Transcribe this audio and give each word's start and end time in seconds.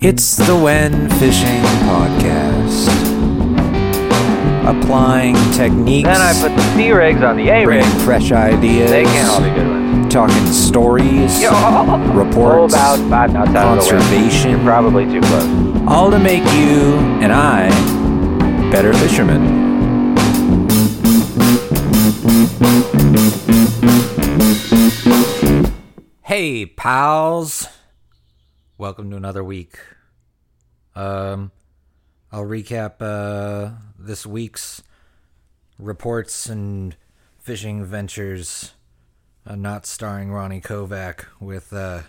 It's 0.00 0.36
the 0.36 0.56
When 0.56 1.10
Fishing 1.18 1.60
Podcast. 1.84 2.88
Applying 4.66 5.34
techniques, 5.52 6.08
Then 6.08 6.20
I 6.20 6.32
put 6.40 6.56
the 6.56 6.62
C 6.74 6.90
rigs 6.92 7.22
on 7.22 7.36
the 7.36 7.48
A 7.50 7.66
rigs. 7.66 8.04
fresh 8.04 8.32
ideas, 8.32 8.90
They 8.90 9.04
can't 9.04 9.28
all 9.28 9.40
be 9.42 9.50
good 9.50 9.68
ones. 9.68 10.12
talking 10.12 10.46
stories, 10.52 11.42
Yo, 11.42 11.50
reports, 12.14 12.74
about 12.74 12.98
five 13.10 13.32
knots 13.32 13.50
out 13.50 13.78
of 13.78 13.84
the 13.84 13.90
conservation, 13.90 14.50
You're 14.52 14.60
probably 14.60 15.04
too 15.06 15.20
close. 15.20 15.82
all 15.88 16.10
to 16.10 16.18
make 16.18 16.44
you 16.54 16.94
and 17.20 17.32
I 17.32 17.68
better 18.70 18.92
fishermen. 18.94 19.68
Hey, 26.22 26.64
pals. 26.66 27.66
Welcome 28.80 29.10
to 29.10 29.16
another 29.18 29.44
week. 29.44 29.78
Um, 30.94 31.52
I'll 32.32 32.46
recap 32.46 32.94
uh, 33.00 33.72
this 33.98 34.24
week's 34.24 34.82
reports 35.78 36.46
and 36.46 36.96
fishing 37.38 37.84
ventures, 37.84 38.72
uh, 39.46 39.56
not 39.56 39.84
starring 39.84 40.32
Ronnie 40.32 40.62
Kovac, 40.62 41.26
with 41.38 41.74
uh, 41.74 42.04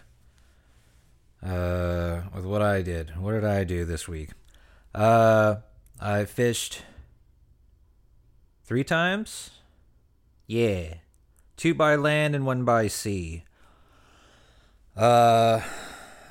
uh, 1.45 2.21
with 2.33 2.45
what 2.45 2.61
I 2.61 2.81
did. 2.81 3.19
What 3.19 3.33
did 3.33 3.43
I 3.43 3.65
do 3.65 3.83
this 3.83 4.07
week? 4.07 4.29
Uh, 4.95 5.55
I 5.99 6.23
fished 6.23 6.83
three 8.63 8.85
times. 8.85 9.49
Yeah, 10.47 10.93
two 11.57 11.73
by 11.73 11.95
land 11.95 12.33
and 12.33 12.45
one 12.45 12.63
by 12.63 12.87
sea. 12.87 13.43
Uh, 14.95 15.59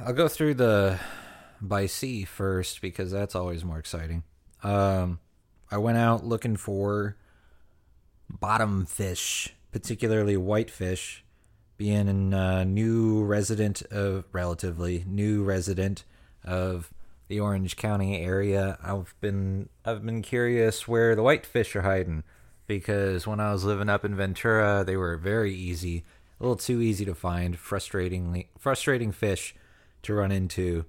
I'll 0.05 0.15
go 0.15 0.29
through 0.29 0.55
the 0.55 0.99
by 1.61 1.85
sea 1.85 2.25
first 2.25 2.81
because 2.81 3.11
that's 3.11 3.35
always 3.35 3.65
more 3.65 3.79
exciting. 3.79 4.23
Um, 4.63 5.21
I 5.71 5.77
went 5.77 5.99
out 5.99 6.25
looking 6.25 6.57
for 6.57 7.17
bottom 8.31 8.87
fish, 8.87 9.55
particularly 9.73 10.39
whitefish, 10.39 11.23
being 11.77 12.33
a 12.33 12.65
new 12.65 13.23
resident 13.25 13.83
of 13.91 14.25
relatively 14.33 15.05
new 15.07 15.45
resident 15.45 16.05
of 16.45 16.91
the 17.29 17.39
Orange 17.39 17.77
County 17.77 18.23
area. 18.23 18.79
I've 18.83 19.15
been 19.21 19.69
I've 19.85 20.05
been 20.05 20.23
curious 20.23 20.89
where 20.89 21.15
the 21.15 21.23
whitefish 21.23 21.77
are 21.77 21.83
hiding 21.83 22.25
because 22.67 23.27
when 23.27 23.39
I 23.39 23.53
was 23.53 23.65
living 23.65 23.91
up 23.91 24.07
in 24.07 24.15
Ventura, 24.15 24.83
they 24.83 24.97
were 24.97 25.19
very 25.19 25.55
easy, 25.55 26.05
a 26.39 26.43
little 26.43 26.57
too 26.57 26.81
easy 26.81 27.05
to 27.05 27.15
find, 27.15 27.59
frustratingly 27.59 28.47
frustrating 28.59 29.13
fish 29.13 29.55
to 30.03 30.15
run 30.15 30.33
into 30.33 30.85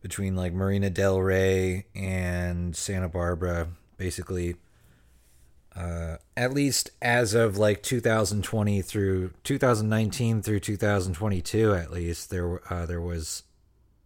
between 0.00 0.36
like 0.36 0.52
Marina 0.52 0.90
Del 0.90 1.20
Rey 1.20 1.86
and 1.94 2.76
Santa 2.76 3.08
Barbara. 3.08 3.68
Basically, 3.96 4.56
uh, 5.76 6.16
at 6.36 6.52
least 6.52 6.90
as 7.00 7.34
of 7.34 7.56
like 7.56 7.82
2020 7.82 8.82
through 8.82 9.30
2019 9.44 10.42
through 10.42 10.60
2022, 10.60 11.74
at 11.74 11.90
least 11.90 12.30
there 12.30 12.60
uh, 12.72 12.84
there 12.84 13.00
was 13.00 13.44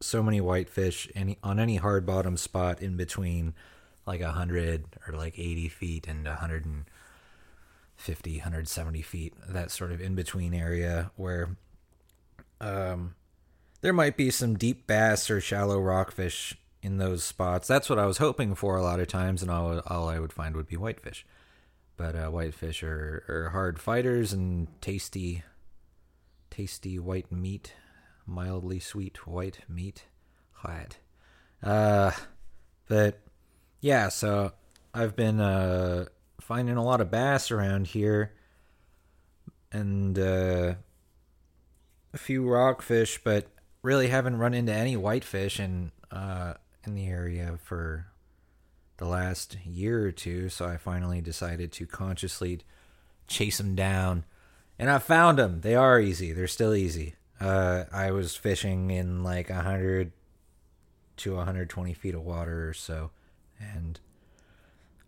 so 0.00 0.22
many 0.22 0.40
whitefish 0.40 1.10
any 1.14 1.38
on 1.42 1.58
any 1.58 1.76
hard 1.76 2.04
bottom 2.04 2.36
spot 2.36 2.82
in 2.82 2.96
between 2.96 3.54
like 4.06 4.20
100 4.20 4.84
or 5.08 5.14
like 5.14 5.38
80 5.38 5.68
feet 5.68 6.06
and 6.06 6.26
150 6.26 8.36
170 8.36 9.02
feet 9.02 9.32
that 9.48 9.70
sort 9.70 9.92
of 9.92 10.00
in 10.00 10.14
between 10.14 10.54
area 10.54 11.10
where 11.16 11.56
um 12.60 13.15
there 13.86 13.92
might 13.92 14.16
be 14.16 14.32
some 14.32 14.58
deep 14.58 14.88
bass 14.88 15.30
or 15.30 15.40
shallow 15.40 15.78
rockfish 15.78 16.58
in 16.82 16.98
those 16.98 17.22
spots. 17.22 17.68
That's 17.68 17.88
what 17.88 18.00
i 18.00 18.04
was 18.04 18.18
hoping 18.18 18.56
for 18.56 18.76
a 18.76 18.82
lot 18.82 18.98
of 18.98 19.06
times 19.06 19.42
and 19.42 19.50
all, 19.50 19.80
all 19.86 20.08
i 20.08 20.18
would 20.18 20.32
find 20.32 20.56
would 20.56 20.66
be 20.66 20.76
whitefish. 20.76 21.24
But 21.96 22.16
uh, 22.16 22.26
whitefish 22.30 22.82
are, 22.82 23.22
are 23.28 23.50
hard 23.50 23.78
fighters 23.78 24.32
and 24.32 24.66
tasty 24.80 25.44
tasty 26.50 26.98
white 26.98 27.30
meat 27.30 27.74
mildly 28.26 28.80
sweet 28.80 29.24
white 29.24 29.60
meat. 29.68 30.06
Hot. 30.50 30.96
Uh 31.62 32.10
but 32.88 33.20
yeah 33.80 34.08
so 34.08 34.50
i've 34.94 35.14
been 35.14 35.38
uh 35.38 36.06
finding 36.40 36.76
a 36.76 36.84
lot 36.84 37.00
of 37.00 37.12
bass 37.12 37.52
around 37.52 37.86
here 37.86 38.32
and 39.70 40.18
uh 40.18 40.74
a 42.12 42.18
few 42.18 42.48
rockfish 42.48 43.20
but 43.22 43.46
really 43.86 44.08
haven't 44.08 44.38
run 44.38 44.52
into 44.52 44.72
any 44.72 44.96
whitefish 44.96 45.60
in 45.60 45.92
uh 46.10 46.54
in 46.84 46.96
the 46.96 47.06
area 47.06 47.56
for 47.62 48.06
the 48.96 49.04
last 49.04 49.56
year 49.64 50.04
or 50.06 50.10
two 50.10 50.48
so 50.48 50.66
i 50.66 50.76
finally 50.76 51.20
decided 51.20 51.70
to 51.70 51.86
consciously 51.86 52.60
chase 53.28 53.58
them 53.58 53.74
down. 53.74 54.24
And 54.78 54.90
i 54.90 54.98
found 54.98 55.38
them 55.38 55.60
they 55.60 55.74
are 55.74 56.00
easy. 56.00 56.32
They're 56.32 56.48
still 56.48 56.74
easy. 56.74 57.14
Uh 57.40 57.84
i 57.92 58.10
was 58.10 58.34
fishing 58.34 58.90
in 58.90 59.22
like 59.22 59.50
100 59.50 60.12
to 61.18 61.34
120 61.34 61.94
feet 61.94 62.14
of 62.14 62.22
water 62.22 62.68
or 62.68 62.74
so 62.74 63.10
and 63.60 64.00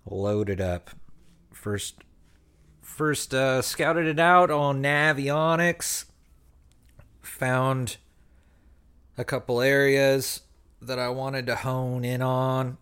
loaded 0.09 0.61
up. 0.61 0.91
First 1.53 1.97
first 2.81 3.35
uh 3.35 3.61
scouted 3.61 4.07
it 4.07 4.21
out 4.21 4.53
on 4.53 4.83
navionics. 4.83 6.05
Found 7.23 7.97
a 9.19 9.25
couple 9.25 9.61
areas 9.61 10.43
that 10.81 10.99
i 10.99 11.09
wanted 11.09 11.47
to 11.47 11.57
hone 11.57 12.05
in 12.05 12.23
on. 12.23 12.79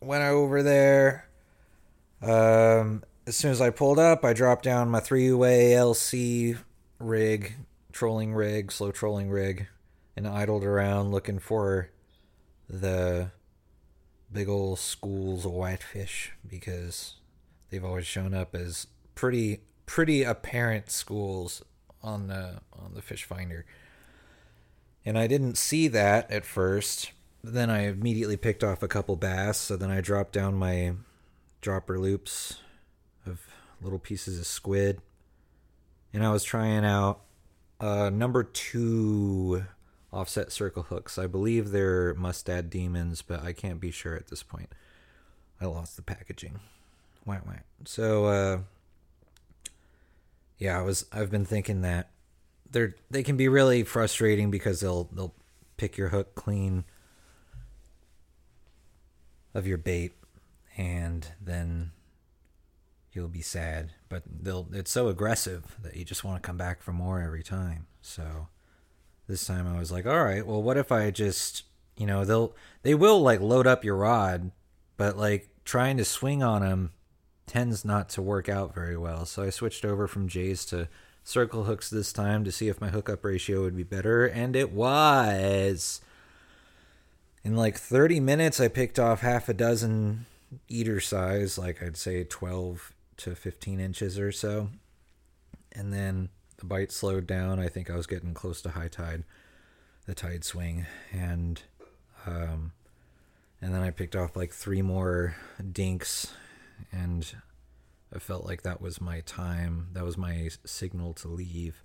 Went 0.00 0.22
over 0.22 0.62
there. 0.62 1.28
Um 2.22 3.02
as 3.26 3.36
soon 3.36 3.50
as 3.50 3.60
i 3.60 3.70
pulled 3.70 3.98
up 3.98 4.24
i 4.24 4.32
dropped 4.32 4.62
down 4.62 4.88
my 4.88 5.00
three-way 5.00 5.72
lc 5.72 6.56
rig 7.00 7.54
trolling 7.92 8.32
rig 8.32 8.70
slow 8.70 8.92
trolling 8.92 9.28
rig 9.28 9.66
and 10.16 10.28
idled 10.28 10.62
around 10.62 11.10
looking 11.10 11.40
for 11.40 11.90
the 12.70 13.30
big 14.32 14.48
old 14.48 14.78
schools 14.78 15.44
of 15.44 15.50
whitefish 15.50 16.32
because 16.48 17.14
they've 17.70 17.84
always 17.84 18.06
shown 18.06 18.32
up 18.32 18.54
as 18.54 18.86
pretty 19.16 19.60
pretty 19.86 20.22
apparent 20.22 20.88
schools 20.88 21.62
on 22.02 22.28
the 22.28 22.60
on 22.72 22.94
the 22.94 23.02
fish 23.02 23.24
finder 23.24 23.66
and 25.06 25.16
i 25.16 25.26
didn't 25.28 25.56
see 25.56 25.88
that 25.88 26.30
at 26.30 26.44
first. 26.44 27.12
Then 27.42 27.70
i 27.70 27.86
immediately 27.86 28.36
picked 28.36 28.64
off 28.64 28.82
a 28.82 28.88
couple 28.88 29.14
bass. 29.16 29.56
So 29.56 29.76
then 29.76 29.90
i 29.90 30.00
dropped 30.02 30.32
down 30.32 30.54
my 30.56 30.92
dropper 31.62 31.98
loops 31.98 32.58
of 33.24 33.40
little 33.80 33.98
pieces 34.00 34.38
of 34.38 34.46
squid. 34.46 35.00
And 36.12 36.26
i 36.26 36.30
was 36.30 36.42
trying 36.44 36.84
out 36.84 37.20
uh 37.80 38.10
number 38.10 38.42
two 38.42 39.64
offset 40.12 40.50
circle 40.50 40.82
hooks. 40.84 41.18
I 41.18 41.26
believe 41.26 41.70
they're 41.70 42.14
mustad 42.14 42.68
demons 42.68 43.22
but 43.22 43.42
i 43.42 43.52
can't 43.52 43.80
be 43.80 43.92
sure 43.92 44.16
at 44.16 44.26
this 44.26 44.42
point. 44.42 44.70
I 45.60 45.66
lost 45.66 45.96
the 45.96 46.02
packaging. 46.02 46.60
Wah, 47.24 47.38
wah. 47.46 47.54
so 47.84 48.26
uh 48.26 48.58
yeah 50.58 50.78
i 50.78 50.82
was 50.82 51.06
i've 51.12 51.30
been 51.30 51.44
thinking 51.44 51.82
that 51.82 52.08
they're 52.70 52.94
they 53.10 53.22
can 53.22 53.36
be 53.36 53.48
really 53.48 53.82
frustrating 53.84 54.50
because 54.50 54.80
they'll 54.80 55.04
they'll 55.12 55.34
pick 55.76 55.96
your 55.96 56.08
hook 56.08 56.34
clean 56.34 56.84
of 59.54 59.66
your 59.66 59.78
bait 59.78 60.12
and 60.76 61.28
then 61.40 61.92
you'll 63.12 63.28
be 63.28 63.42
sad. 63.42 63.92
But 64.08 64.22
they'll 64.26 64.68
it's 64.72 64.90
so 64.90 65.08
aggressive 65.08 65.76
that 65.82 65.96
you 65.96 66.04
just 66.04 66.24
want 66.24 66.42
to 66.42 66.46
come 66.46 66.56
back 66.56 66.82
for 66.82 66.92
more 66.92 67.20
every 67.20 67.42
time. 67.42 67.86
So 68.00 68.48
this 69.28 69.44
time 69.44 69.66
i 69.66 69.76
was 69.76 69.90
like 69.90 70.06
all 70.06 70.22
right 70.22 70.46
well 70.46 70.62
what 70.62 70.76
if 70.76 70.92
i 70.92 71.10
just 71.10 71.64
you 71.96 72.06
know 72.06 72.24
they'll 72.24 72.54
they 72.82 72.94
will 72.94 73.20
like 73.20 73.40
load 73.40 73.66
up 73.66 73.82
your 73.82 73.96
rod 73.96 74.52
but 74.96 75.16
like 75.16 75.48
trying 75.64 75.96
to 75.96 76.04
swing 76.04 76.44
on 76.44 76.62
them 76.62 76.92
tends 77.46 77.84
not 77.84 78.08
to 78.10 78.22
work 78.22 78.48
out 78.48 78.74
very 78.74 78.96
well. 78.96 79.24
So 79.24 79.42
i 79.42 79.50
switched 79.50 79.84
over 79.84 80.06
from 80.06 80.28
J's 80.28 80.64
to 80.66 80.88
circle 81.26 81.64
hooks 81.64 81.90
this 81.90 82.12
time 82.12 82.44
to 82.44 82.52
see 82.52 82.68
if 82.68 82.80
my 82.80 82.88
hookup 82.88 83.24
ratio 83.24 83.62
would 83.62 83.76
be 83.76 83.82
better 83.82 84.26
and 84.26 84.54
it 84.54 84.70
was. 84.70 86.00
In 87.42 87.56
like 87.56 87.76
30 87.76 88.20
minutes 88.20 88.60
i 88.60 88.68
picked 88.68 88.98
off 88.98 89.20
half 89.20 89.48
a 89.48 89.54
dozen 89.54 90.26
eater 90.68 91.00
size 91.00 91.58
like 91.58 91.82
i'd 91.82 91.96
say 91.96 92.22
12 92.22 92.92
to 93.18 93.34
15 93.34 93.80
inches 93.80 94.20
or 94.20 94.30
so. 94.30 94.70
And 95.72 95.92
then 95.92 96.28
the 96.58 96.64
bite 96.64 96.92
slowed 96.92 97.26
down. 97.26 97.58
I 97.58 97.68
think 97.68 97.90
i 97.90 97.96
was 97.96 98.06
getting 98.06 98.32
close 98.32 98.62
to 98.62 98.70
high 98.70 98.88
tide 98.88 99.24
the 100.06 100.14
tide 100.14 100.44
swing. 100.44 100.86
And 101.12 101.60
um 102.24 102.70
and 103.60 103.74
then 103.74 103.82
i 103.82 103.90
picked 103.90 104.14
off 104.14 104.36
like 104.36 104.52
three 104.52 104.82
more 104.82 105.34
dinks 105.72 106.28
and 106.92 107.34
i 108.16 108.18
felt 108.18 108.44
like 108.44 108.62
that 108.62 108.80
was 108.80 109.00
my 109.00 109.20
time 109.20 109.88
that 109.92 110.04
was 110.04 110.16
my 110.16 110.48
signal 110.64 111.12
to 111.12 111.28
leave 111.28 111.84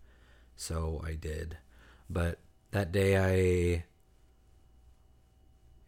so 0.55 1.01
i 1.05 1.13
did 1.13 1.57
but 2.09 2.39
that 2.71 2.91
day 2.91 3.17
i 3.17 3.83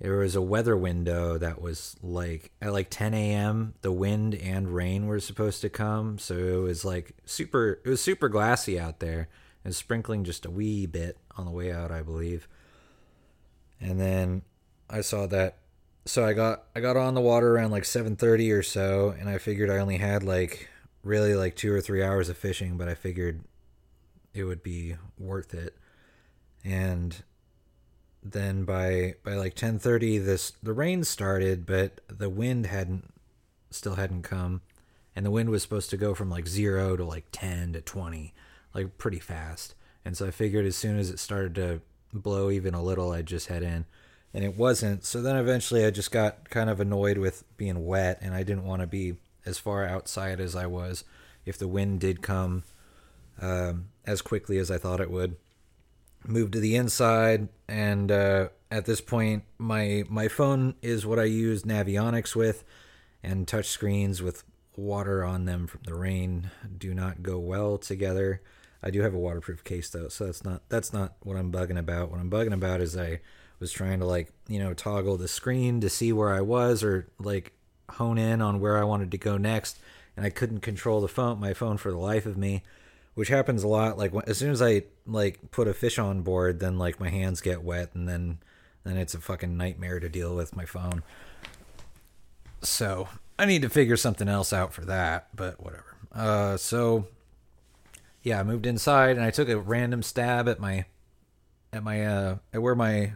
there 0.04 0.18
was 0.18 0.36
a 0.36 0.42
weather 0.42 0.76
window 0.76 1.38
that 1.38 1.62
was 1.62 1.96
like 2.04 2.52
at 2.62 2.74
like 2.74 2.90
10 2.90 3.14
a.m. 3.14 3.74
The 3.84 3.92
wind 3.92 4.36
and 4.36 4.76
rain 4.76 5.08
were 5.08 5.22
supposed 5.22 5.62
to 5.62 5.70
come, 5.70 6.20
so 6.20 6.36
it 6.36 6.62
was 6.62 6.84
like 6.84 7.14
super. 7.24 7.80
It 7.86 7.90
was 7.90 8.02
super 8.02 8.28
glassy 8.28 8.78
out 8.78 9.00
there. 9.00 9.30
It 9.64 9.70
was 9.70 9.78
sprinkling 9.78 10.26
just 10.26 10.46
a 10.46 10.52
wee 10.52 10.86
bit 10.86 11.18
on 11.38 11.46
the 11.46 11.52
way 11.52 11.72
out, 11.72 11.90
I 11.90 12.02
believe. 12.02 12.50
And 13.80 13.98
then 13.98 14.42
I 14.90 15.00
saw 15.00 15.26
that, 15.28 15.60
so 16.06 16.26
I 16.26 16.34
got 16.34 16.64
I 16.76 16.80
got 16.80 16.98
on 16.98 17.14
the 17.14 17.22
water 17.22 17.56
around 17.56 17.72
like 17.72 17.84
7:30 17.84 18.52
or 18.52 18.64
so, 18.64 19.16
and 19.18 19.30
I 19.30 19.38
figured 19.38 19.70
I 19.70 19.78
only 19.78 19.98
had 19.98 20.24
like 20.24 20.70
really 21.04 21.36
like 21.36 21.56
two 21.56 21.74
or 21.74 21.82
three 21.82 22.04
hours 22.04 22.30
of 22.30 22.38
fishing, 22.38 22.78
but 22.78 22.88
I 22.90 22.94
figured 22.94 23.44
it 24.34 24.44
would 24.44 24.64
be 24.64 24.96
worth 25.18 25.54
it. 25.54 25.78
And 26.64 27.24
then 28.22 28.64
by 28.66 29.16
by 29.24 29.36
like 29.36 29.56
10:30 29.56 30.24
this 30.24 30.54
the 30.64 30.74
rain 30.74 31.04
started 31.04 31.66
but 31.66 32.00
the 32.08 32.30
wind 32.30 32.66
hadn't 32.66 33.14
still 33.70 33.96
hadn't 33.96 34.24
come. 34.24 34.62
And 35.16 35.26
the 35.26 35.32
wind 35.32 35.50
was 35.50 35.62
supposed 35.62 35.90
to 35.92 35.98
go 35.98 36.16
from 36.16 36.30
like 36.30 36.48
0 36.48 36.98
to 36.98 37.06
like 37.06 37.26
10 37.32 37.74
to 37.74 37.82
20 37.82 38.34
like 38.74 38.98
pretty 38.98 39.20
fast. 39.20 39.76
And 40.04 40.18
so 40.18 40.26
I 40.26 40.32
figured 40.32 40.66
as 40.66 40.76
soon 40.76 40.98
as 40.98 41.10
it 41.10 41.20
started 41.20 41.56
to 41.56 41.82
blow 42.12 42.50
even 42.50 42.74
a 42.74 42.84
little 42.84 43.12
I'd 43.12 43.26
just 43.26 43.48
head 43.48 43.64
in 43.64 43.86
and 44.34 44.44
it 44.44 44.58
wasn't 44.58 45.06
so 45.06 45.22
then 45.22 45.36
eventually 45.36 45.86
I 45.86 45.92
just 45.92 46.12
got 46.12 46.50
kind 46.50 46.70
of 46.70 46.80
annoyed 46.80 47.18
with 47.18 47.44
being 47.58 47.86
wet 47.86 48.20
and 48.22 48.34
I 48.34 48.44
didn't 48.44 48.66
want 48.66 48.82
to 48.82 48.88
be 48.88 49.16
as 49.46 49.58
far 49.58 49.86
outside 49.86 50.40
as 50.40 50.56
I 50.56 50.66
was 50.66 51.04
if 51.46 51.58
the 51.58 51.68
wind 51.68 52.00
did 52.00 52.22
come 52.22 52.64
um, 53.42 53.90
as 54.06 54.22
quickly 54.22 54.58
as 54.58 54.72
I 54.72 54.78
thought 54.78 55.02
it 55.02 55.12
would 55.12 55.36
moved 56.26 56.54
to 56.54 56.60
the 56.60 56.76
inside 56.76 57.50
and 57.68 58.12
uh, 58.12 58.50
at 58.72 58.86
this 58.86 59.02
point 59.02 59.44
my 59.58 60.04
my 60.10 60.28
phone 60.28 60.76
is 60.82 61.06
what 61.06 61.20
I 61.20 61.26
use 61.26 61.64
Navionics 61.64 62.36
with 62.36 62.64
and 63.22 63.48
touch 63.48 63.68
screens 63.68 64.22
with 64.22 64.44
water 64.76 65.24
on 65.24 65.46
them 65.46 65.68
from 65.68 65.82
the 65.86 65.94
rain 65.94 66.50
do 66.78 66.94
not 66.94 67.24
go 67.24 67.38
well 67.40 67.78
together. 67.78 68.42
I 68.82 68.90
do 68.90 69.02
have 69.02 69.14
a 69.14 69.20
waterproof 69.20 69.64
case 69.64 69.90
though, 69.90 70.10
so 70.10 70.26
that's 70.26 70.44
not 70.44 70.64
that's 70.70 70.92
not 70.92 71.14
what 71.22 71.38
I'm 71.38 71.52
bugging 71.52 71.78
about. 71.78 72.12
What 72.12 72.20
I'm 72.20 72.30
bugging 72.30 72.54
about 72.54 72.82
is 72.82 72.98
I 72.98 73.22
was 73.64 73.72
trying 73.72 74.00
to 74.00 74.06
like, 74.06 74.32
you 74.48 74.60
know, 74.60 74.74
toggle 74.74 75.18
the 75.18 75.28
screen 75.28 75.82
to 75.82 75.90
see 75.90 76.14
where 76.14 76.34
I 76.34 76.42
was 76.42 76.84
or 76.84 77.08
like 77.18 77.54
hone 77.90 78.18
in 78.18 78.42
on 78.42 78.60
where 78.60 78.78
I 78.78 78.84
wanted 78.84 79.12
to 79.12 79.18
go 79.18 79.38
next 79.38 79.80
and 80.16 80.26
I 80.26 80.30
couldn't 80.30 80.60
control 80.60 81.02
the 81.02 81.08
phone 81.08 81.40
my 81.40 81.54
phone 81.54 81.78
for 81.78 81.92
the 81.92 81.98
life 81.98 82.26
of 82.26 82.38
me 82.38 82.64
which 83.16 83.28
happens 83.28 83.64
a 83.64 83.68
lot. 83.68 83.98
Like 83.98 84.12
as 84.28 84.38
soon 84.38 84.52
as 84.52 84.62
I 84.62 84.84
like 85.06 85.52
put 85.52 85.68
a 85.68 85.74
fish 85.74 86.00
on 86.00 86.22
board, 86.22 86.60
then 86.60 86.78
like 86.78 87.00
my 87.00 87.10
hands 87.10 87.42
get 87.42 87.64
wet, 87.64 87.92
and 87.94 88.08
then 88.08 88.40
then 88.84 88.98
it's 88.98 89.14
a 89.14 89.20
fucking 89.20 89.56
nightmare 89.56 90.00
to 90.00 90.10
deal 90.10 90.36
with 90.36 90.56
my 90.56 90.66
phone. 90.66 91.04
So 92.62 93.08
I 93.38 93.46
need 93.46 93.62
to 93.62 93.70
figure 93.70 93.98
something 93.98 94.28
else 94.28 94.54
out 94.54 94.74
for 94.74 94.86
that, 94.86 95.28
but 95.36 95.64
whatever. 95.64 95.96
Uh, 96.12 96.58
so 96.58 97.08
yeah, 98.22 98.40
I 98.40 98.44
moved 98.44 98.66
inside 98.66 99.18
and 99.18 99.26
I 99.26 99.32
took 99.32 99.50
a 99.50 99.58
random 99.58 100.04
stab 100.04 100.48
at 100.48 100.60
my 100.60 100.86
at 101.72 101.84
my 101.84 102.06
uh 102.06 102.38
at 102.54 102.62
where 102.62 102.76
my 102.76 103.14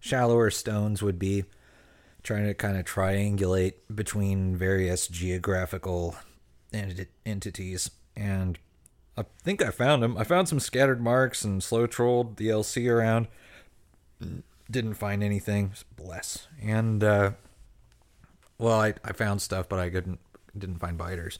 shallower 0.00 0.50
stones 0.50 1.02
would 1.02 1.18
be, 1.18 1.44
trying 2.22 2.46
to 2.46 2.54
kind 2.54 2.76
of 2.76 2.84
triangulate 2.84 3.74
between 3.94 4.56
various 4.56 5.08
geographical 5.08 6.16
ent- 6.72 7.08
entities 7.24 7.90
and 8.16 8.58
I 9.18 9.24
think 9.42 9.60
I 9.62 9.70
found 9.70 10.00
them. 10.02 10.16
I 10.16 10.22
found 10.22 10.48
some 10.48 10.60
scattered 10.60 11.00
marks 11.00 11.42
and 11.42 11.60
slow 11.60 11.88
trolled 11.88 12.36
the 12.36 12.48
LC 12.48 12.88
around. 12.88 13.26
Didn't 14.70 14.94
find 14.94 15.24
anything. 15.24 15.72
Bless. 15.96 16.46
And 16.62 17.02
uh, 17.02 17.32
well, 18.58 18.80
I, 18.80 18.94
I 19.04 19.12
found 19.12 19.42
stuff, 19.42 19.68
but 19.68 19.80
I 19.80 19.90
couldn't 19.90 20.20
didn't 20.56 20.78
find 20.78 20.96
biters. 20.96 21.38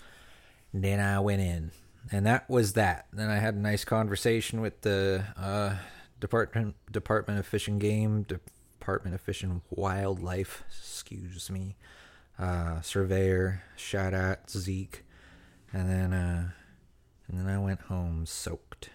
then 0.74 0.98
I 0.98 1.20
went 1.20 1.40
in, 1.40 1.70
and 2.10 2.26
that 2.26 2.50
was 2.50 2.72
that. 2.72 3.06
Then 3.12 3.30
I 3.30 3.36
had 3.36 3.54
a 3.54 3.58
nice 3.58 3.84
conversation 3.84 4.60
with 4.60 4.80
the 4.80 5.24
uh, 5.36 5.76
department 6.20 6.74
Department 6.90 7.38
of 7.38 7.46
Fish 7.46 7.68
and 7.68 7.80
Game, 7.80 8.22
Department 8.22 9.14
of 9.14 9.20
Fish 9.20 9.42
and 9.42 9.62
Wildlife. 9.70 10.64
Excuse 10.68 11.50
me, 11.50 11.76
uh, 12.38 12.80
surveyor. 12.80 13.62
Shout 13.76 14.14
out 14.14 14.50
Zeke, 14.50 15.04
and 15.72 15.90
then. 15.90 16.12
Uh, 16.12 16.50
and 17.28 17.38
then 17.38 17.54
I 17.54 17.58
went 17.58 17.82
home 17.82 18.24
soaked. 18.26 18.90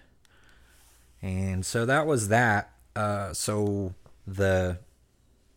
And 1.22 1.66
so 1.66 1.86
that 1.86 2.06
was 2.06 2.28
that. 2.30 2.74
Uh, 2.96 3.34
so 3.34 3.94
the 4.28 4.80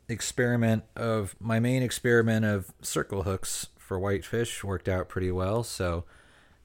experiment 0.08 0.84
of 0.94 1.34
my 1.40 1.58
main 1.58 1.82
experiment 1.82 2.44
of 2.44 2.72
circle 2.82 3.24
hooks 3.24 3.69
for 3.78 3.98
whitefish 3.98 4.62
worked 4.62 4.88
out 4.88 5.08
pretty 5.08 5.30
well. 5.30 5.62
So 5.62 6.04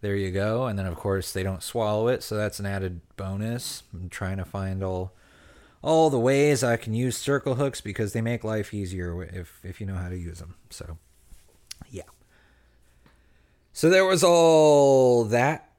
there 0.02 0.16
you 0.16 0.32
go. 0.32 0.66
And 0.66 0.78
then 0.78 0.86
of 0.86 0.96
course 0.96 1.32
they 1.32 1.44
don't 1.44 1.64
swallow 1.64 2.08
it, 2.08 2.24
so 2.24 2.36
that's 2.36 2.60
an 2.60 2.66
added 2.66 3.02
bonus. 3.18 3.84
I'm 3.94 4.10
trying 4.10 4.38
to 4.38 4.46
find 4.46 4.84
all 4.84 5.14
all 5.84 6.12
the 6.12 6.20
ways 6.20 6.64
I 6.64 6.78
can 6.78 6.94
use 6.94 7.18
circle 7.18 7.56
hooks 7.56 7.82
because 7.82 8.14
they 8.14 8.22
make 8.22 8.44
life 8.44 8.74
easier 8.74 9.24
if 9.24 9.60
if 9.64 9.80
you 9.80 9.88
know 9.88 9.96
how 9.96 10.10
to 10.10 10.18
use 10.18 10.40
them. 10.40 10.56
So 10.70 10.98
yeah. 11.90 12.04
So 13.74 13.90
there 13.90 14.06
was 14.06 14.24
all 14.24 15.24
that 15.26 15.72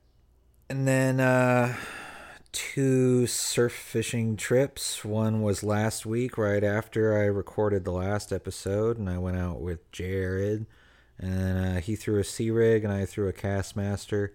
and 0.73 0.89
then 0.89 1.21
uh, 1.21 1.77
two 2.51 3.27
surf 3.27 3.75
fishing 3.75 4.39
trips. 4.39 5.05
One 5.05 5.43
was 5.43 5.63
last 5.63 6.07
week, 6.07 6.39
right 6.39 6.65
after 6.65 7.15
I 7.15 7.25
recorded 7.25 7.85
the 7.85 7.93
last 7.93 8.33
episode, 8.33 8.97
and 8.97 9.11
I 9.11 9.19
went 9.19 9.37
out 9.37 9.61
with 9.61 9.93
Jared. 9.93 10.65
And 11.19 11.77
uh, 11.77 11.81
he 11.81 11.97
threw 11.97 12.19
a 12.19 12.25
C 12.25 12.51
rig, 12.51 12.85
and 12.85 12.93
I 12.93 13.07
threw 13.07 13.29
a 13.29 13.33
Kastmaster, 13.33 14.31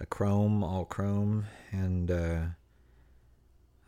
a 0.00 0.06
chrome, 0.06 0.64
all 0.64 0.84
chrome, 0.84 1.46
and 1.70 2.10
uh, 2.10 2.40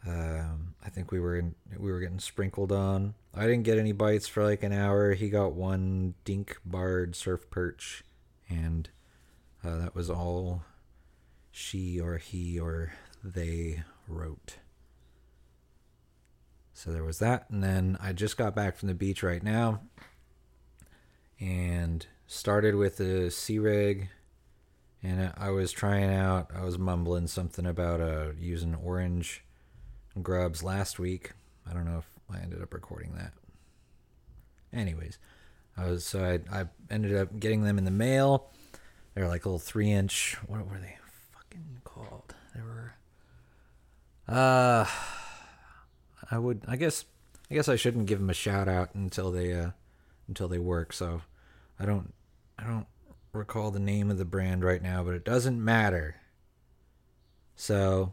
um, 0.06 0.74
I 0.84 0.88
think 0.90 1.10
we 1.10 1.20
were 1.20 1.36
in, 1.36 1.54
we 1.76 1.90
were 1.90 2.00
getting 2.00 2.20
sprinkled 2.20 2.72
on. 2.72 3.14
I 3.34 3.42
didn't 3.42 3.64
get 3.64 3.78
any 3.78 3.92
bites 3.92 4.28
for 4.28 4.44
like 4.44 4.62
an 4.62 4.72
hour. 4.72 5.14
He 5.14 5.28
got 5.28 5.52
one 5.52 6.14
dink 6.24 6.58
barred 6.64 7.14
surf 7.14 7.50
perch, 7.50 8.04
and 8.48 8.88
uh, 9.64 9.78
that 9.78 9.94
was 9.94 10.08
all 10.08 10.62
she 11.50 12.00
or 12.00 12.18
he 12.18 12.58
or 12.58 12.92
they 13.22 13.82
wrote. 14.08 14.56
So 16.72 16.92
there 16.92 17.04
was 17.04 17.18
that. 17.18 17.50
And 17.50 17.62
then 17.62 17.98
I 18.00 18.12
just 18.12 18.38
got 18.38 18.54
back 18.54 18.76
from 18.76 18.88
the 18.88 18.94
beach 18.94 19.22
right 19.22 19.42
now 19.42 19.82
and 21.40 22.06
started 22.26 22.74
with 22.74 22.98
the 22.98 23.30
C 23.30 23.58
rig. 23.58 24.08
And 25.02 25.32
I 25.36 25.50
was 25.50 25.72
trying 25.72 26.12
out, 26.12 26.50
I 26.54 26.62
was 26.62 26.78
mumbling 26.78 27.26
something 27.26 27.64
about 27.64 28.00
uh, 28.00 28.32
using 28.38 28.74
orange 28.74 29.42
grubs 30.22 30.62
last 30.62 30.98
week. 30.98 31.32
I 31.68 31.72
don't 31.72 31.86
know 31.86 31.98
if 31.98 32.06
I 32.30 32.42
ended 32.42 32.62
up 32.62 32.74
recording 32.74 33.14
that. 33.16 33.32
Anyways, 34.72 35.18
I 35.76 35.86
was 35.86 36.04
so 36.04 36.22
I 36.22 36.60
I 36.60 36.66
ended 36.90 37.16
up 37.16 37.40
getting 37.40 37.62
them 37.62 37.78
in 37.78 37.84
the 37.84 37.90
mail. 37.90 38.50
They're 39.14 39.28
like 39.28 39.46
little 39.46 39.58
three 39.58 39.90
inch. 39.90 40.36
What 40.46 40.66
were 40.66 40.78
they? 40.78 40.96
Fucking 41.32 41.80
called? 41.84 42.34
They 42.54 42.60
were. 42.60 42.94
Uh, 44.28 44.86
I 46.30 46.38
would. 46.38 46.62
I 46.68 46.76
guess. 46.76 47.04
I 47.50 47.54
guess 47.54 47.68
I 47.68 47.74
shouldn't 47.76 48.06
give 48.06 48.20
them 48.20 48.30
a 48.30 48.34
shout 48.34 48.68
out 48.68 48.94
until 48.94 49.32
they 49.32 49.52
uh, 49.52 49.70
until 50.28 50.46
they 50.46 50.58
work. 50.58 50.92
So, 50.92 51.22
I 51.80 51.86
don't. 51.86 52.12
I 52.58 52.64
don't 52.64 52.86
recall 53.32 53.70
the 53.70 53.80
name 53.80 54.10
of 54.10 54.18
the 54.18 54.24
brand 54.24 54.62
right 54.62 54.82
now, 54.82 55.02
but 55.02 55.14
it 55.14 55.24
doesn't 55.24 55.64
matter. 55.64 56.16
So, 57.56 58.12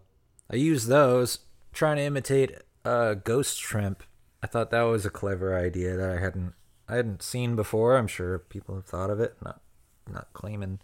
I 0.50 0.56
use 0.56 0.88
those 0.88 1.40
trying 1.74 1.98
to 1.98 2.04
imitate 2.04 2.56
uh, 2.86 3.16
ghost 3.16 3.60
shrimp. 3.60 4.04
I 4.42 4.48
thought 4.48 4.72
that 4.72 4.84
was 4.84 5.06
a 5.06 5.10
clever 5.10 5.58
idea 5.58 5.98
that 5.98 6.10
I 6.10 6.20
hadn't 6.20 6.54
I 6.88 6.96
hadn't 6.96 7.22
seen 7.22 7.56
before. 7.56 7.98
I'm 7.98 8.08
sure 8.08 8.40
people 8.40 8.76
have 8.76 8.86
thought 8.86 9.10
of 9.10 9.20
it. 9.20 9.36
Not 9.44 9.62
not 10.10 10.28
claiming 10.34 10.80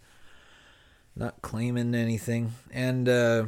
not 1.16 1.40
claiming 1.42 1.94
anything. 1.94 2.52
And 2.70 3.08
uh, 3.08 3.46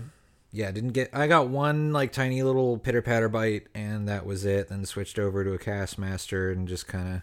yeah, 0.53 0.71
didn't 0.71 0.93
get. 0.93 1.11
I 1.13 1.27
got 1.27 1.49
one 1.49 1.93
like 1.93 2.13
tiny 2.13 2.43
little 2.43 2.79
pitter 2.79 3.03
patter 3.03 3.29
bite, 3.29 3.67
and 3.75 4.09
that 4.09 4.25
was 4.25 4.45
it. 4.45 4.69
Then 4.69 4.87
switched 4.87 5.19
over 5.19 5.45
to 5.45 5.53
a 5.53 5.59
Kastmaster 5.59 6.53
and 6.53 6.67
just 6.67 6.87
kind 6.87 7.17
of 7.17 7.23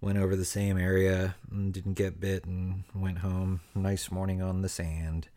went 0.00 0.18
over 0.18 0.36
the 0.36 0.44
same 0.44 0.78
area 0.78 1.36
and 1.50 1.72
didn't 1.72 1.94
get 1.94 2.20
bit 2.20 2.44
and 2.44 2.84
went 2.94 3.18
home. 3.18 3.60
Nice 3.74 4.10
morning 4.10 4.42
on 4.42 4.62
the 4.62 4.68
sand. 4.68 5.28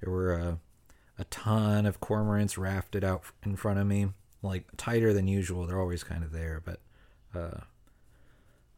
There 0.00 0.12
were 0.12 0.34
a, 0.34 0.58
a 1.18 1.24
ton 1.24 1.86
of 1.86 2.00
cormorants 2.00 2.58
rafted 2.58 3.04
out 3.04 3.22
in 3.44 3.56
front 3.56 3.78
of 3.78 3.86
me, 3.86 4.08
like 4.42 4.64
tighter 4.76 5.12
than 5.12 5.28
usual. 5.28 5.66
They're 5.66 5.80
always 5.80 6.04
kind 6.04 6.24
of 6.24 6.32
there, 6.32 6.62
but 6.64 6.80
uh, 7.34 7.60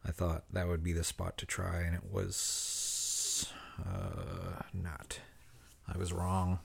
I 0.05 0.11
thought 0.11 0.43
that 0.51 0.67
would 0.67 0.83
be 0.83 0.93
the 0.93 1.03
spot 1.03 1.37
to 1.37 1.45
try, 1.45 1.81
and 1.81 1.95
it 1.95 2.11
was 2.11 3.51
uh, 3.79 4.63
not. 4.73 5.19
I 5.87 5.97
was 5.97 6.13
wrong. 6.13 6.59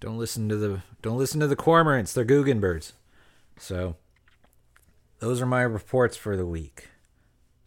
Don't 0.00 0.18
listen 0.18 0.48
to 0.48 0.56
the 0.56 0.82
don't 1.02 1.18
listen 1.18 1.40
to 1.40 1.46
the 1.46 1.56
cormorants. 1.56 2.14
They're 2.14 2.24
Guggenbirds. 2.24 2.92
So 3.58 3.96
those 5.18 5.40
are 5.42 5.46
my 5.46 5.62
reports 5.62 6.16
for 6.16 6.36
the 6.36 6.46
week. 6.46 6.88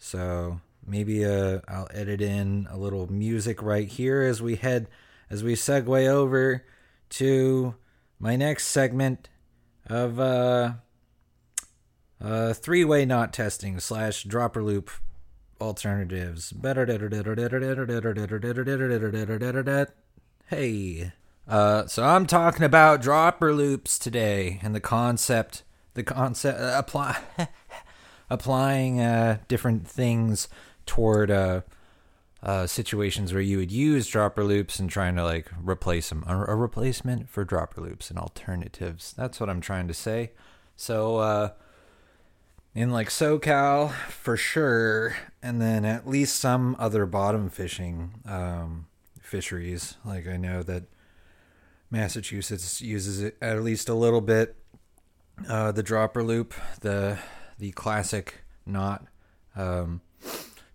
So 0.03 0.59
maybe 0.85 1.23
uh, 1.25 1.61
I'll 1.65 1.87
edit 1.93 2.19
in 2.19 2.67
a 2.69 2.77
little 2.77 3.09
music 3.09 3.63
right 3.63 3.87
here 3.87 4.21
as 4.21 4.41
we 4.41 4.57
head 4.57 4.89
as 5.29 5.45
we 5.45 5.55
segue 5.55 6.07
over 6.07 6.65
to 7.11 7.75
my 8.19 8.35
next 8.35 8.67
segment 8.67 9.29
of 9.87 10.19
uh, 10.19 10.73
uh, 12.21 12.53
three-way 12.53 13.05
knot 13.05 13.31
testing 13.31 13.79
slash 13.79 14.23
dropper 14.23 14.61
loop 14.61 14.91
alternatives. 15.61 16.51
Hey, 20.47 21.13
uh, 21.47 21.87
so 21.87 22.03
I'm 22.03 22.25
talking 22.25 22.63
about 22.65 23.01
dropper 23.01 23.53
loops 23.53 23.97
today 23.97 24.59
and 24.61 24.75
the 24.75 24.81
concept, 24.81 25.63
the 25.93 26.03
concept 26.03 26.59
uh, 26.59 26.73
apply 26.75 27.21
applying 28.33 28.99
uh, 28.99 29.37
different 29.47 29.87
things 29.87 30.47
toward 30.85 31.29
uh, 31.29 31.61
uh, 32.41 32.67
situations 32.67 33.31
where 33.31 33.41
you 33.41 33.57
would 33.57 33.71
use 33.71 34.07
dropper 34.07 34.43
loops 34.43 34.79
and 34.79 34.89
trying 34.89 35.15
to 35.15 35.23
like 35.23 35.49
replace 35.61 36.09
them, 36.09 36.23
a, 36.27 36.35
a 36.45 36.55
replacement 36.55 37.29
for 37.29 37.45
dropper 37.45 37.79
loops 37.79 38.09
and 38.09 38.17
alternatives. 38.17 39.13
That's 39.15 39.39
what 39.39 39.49
I'm 39.49 39.61
trying 39.61 39.87
to 39.87 39.93
say. 39.93 40.31
So, 40.75 41.17
uh, 41.17 41.49
in 42.75 42.91
like 42.91 43.09
SoCal 43.09 43.91
for 43.91 44.35
sure, 44.35 45.15
and 45.43 45.61
then 45.61 45.85
at 45.85 46.07
least 46.07 46.37
some 46.37 46.75
other 46.79 47.05
bottom 47.05 47.49
fishing 47.49 48.15
um, 48.25 48.87
fisheries. 49.21 49.95
Like 50.03 50.27
I 50.27 50.37
know 50.37 50.63
that 50.63 50.85
Massachusetts 51.91 52.81
uses 52.81 53.21
it 53.21 53.37
at 53.43 53.61
least 53.61 53.89
a 53.89 53.93
little 53.93 54.21
bit. 54.21 54.55
Uh, 55.47 55.71
the 55.71 55.83
dropper 55.83 56.23
loop, 56.23 56.55
the 56.81 57.19
the 57.57 57.71
classic 57.71 58.43
knot, 58.65 59.05
um, 59.55 60.01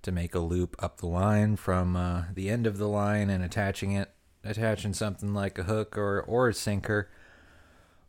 to 0.02 0.12
make 0.12 0.34
a 0.34 0.40
loop 0.40 0.76
up 0.78 0.98
the 0.98 1.06
line 1.06 1.56
from 1.56 1.96
uh, 1.96 2.24
the 2.34 2.48
end 2.48 2.66
of 2.66 2.78
the 2.78 2.88
line 2.88 3.30
and 3.30 3.44
attaching 3.44 3.92
it, 3.92 4.10
attaching 4.44 4.94
something 4.94 5.34
like 5.34 5.58
a 5.58 5.64
hook 5.64 5.98
or 5.98 6.20
or 6.22 6.48
a 6.48 6.54
sinker, 6.54 7.08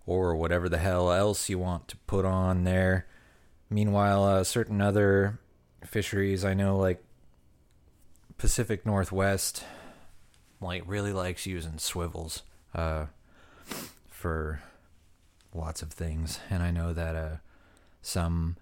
or 0.06 0.36
whatever 0.36 0.70
the 0.70 0.78
hell 0.78 1.12
else 1.12 1.50
you 1.50 1.60
want 1.60 1.88
to 1.88 1.98
put 2.08 2.26
on 2.26 2.64
there. 2.64 3.06
Meanwhile, 3.70 4.24
uh, 4.24 4.44
certain 4.44 4.82
other 4.82 5.40
fisheries 5.86 6.44
I 6.46 6.54
know, 6.54 6.78
like 6.78 7.04
Pacific 8.38 8.86
Northwest, 8.86 9.64
like 10.62 10.84
really 10.86 11.14
likes 11.14 11.46
using 11.46 11.78
swivels 11.78 12.44
uh, 12.74 13.08
for 14.10 14.62
lots 15.54 15.82
of 15.82 15.92
things, 15.92 16.40
and 16.50 16.64
I 16.64 16.72
know 16.72 16.94
that 16.94 17.16
uh, 17.16 17.36
some 18.02 18.58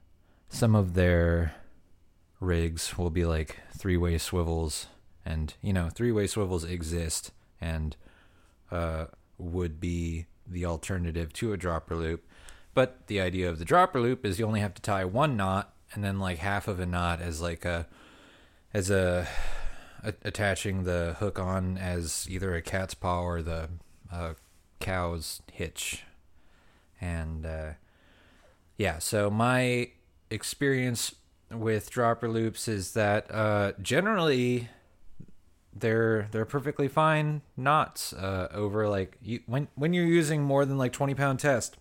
some 0.49 0.75
of 0.75 0.93
their 0.93 1.55
rigs 2.39 2.97
will 2.97 3.09
be 3.09 3.25
like 3.25 3.57
three 3.77 3.97
way 3.97 4.17
swivels, 4.17 4.87
and 5.25 5.53
you 5.61 5.73
know 5.73 5.89
three 5.89 6.11
way 6.11 6.27
swivels 6.27 6.63
exist 6.63 7.31
and 7.59 7.95
uh, 8.71 9.05
would 9.37 9.79
be 9.79 10.25
the 10.45 10.65
alternative 10.65 11.33
to 11.33 11.53
a 11.53 11.57
dropper 11.57 11.95
loop. 11.95 12.25
But 12.73 13.07
the 13.07 13.19
idea 13.19 13.49
of 13.49 13.59
the 13.59 13.65
dropper 13.65 13.99
loop 13.99 14.25
is 14.25 14.39
you 14.39 14.45
only 14.45 14.59
have 14.59 14.75
to 14.75 14.81
tie 14.81 15.05
one 15.05 15.35
knot 15.35 15.73
and 15.93 16.03
then 16.03 16.19
like 16.19 16.37
half 16.39 16.67
of 16.67 16.79
a 16.79 16.85
knot 16.85 17.21
as 17.21 17.41
like 17.41 17.65
a 17.65 17.87
as 18.73 18.89
a, 18.89 19.27
a 20.03 20.13
attaching 20.23 20.83
the 20.83 21.15
hook 21.19 21.39
on 21.39 21.77
as 21.77 22.27
either 22.29 22.53
a 22.53 22.61
cat's 22.61 22.93
paw 22.93 23.21
or 23.21 23.41
the 23.41 23.69
uh, 24.11 24.33
cow's 24.79 25.41
hitch. 25.51 26.03
And 26.99 27.45
uh, 27.45 27.71
yeah, 28.77 28.99
so 28.99 29.29
my 29.29 29.89
experience 30.29 31.15
with 31.51 31.89
dropper 31.89 32.29
loops 32.29 32.67
is 32.67 32.93
that 32.93 33.29
uh, 33.31 33.71
generally 33.81 34.69
they're 35.73 36.27
they're 36.31 36.45
perfectly 36.45 36.87
fine 36.87 37.41
knots 37.55 38.13
uh, 38.13 38.47
over 38.51 38.87
like 38.87 39.17
you, 39.21 39.39
when 39.45 39.67
when 39.75 39.93
you're 39.93 40.05
using 40.05 40.41
more 40.41 40.65
than 40.65 40.77
like 40.77 40.91
20 40.91 41.13
pound 41.13 41.39
test 41.39 41.77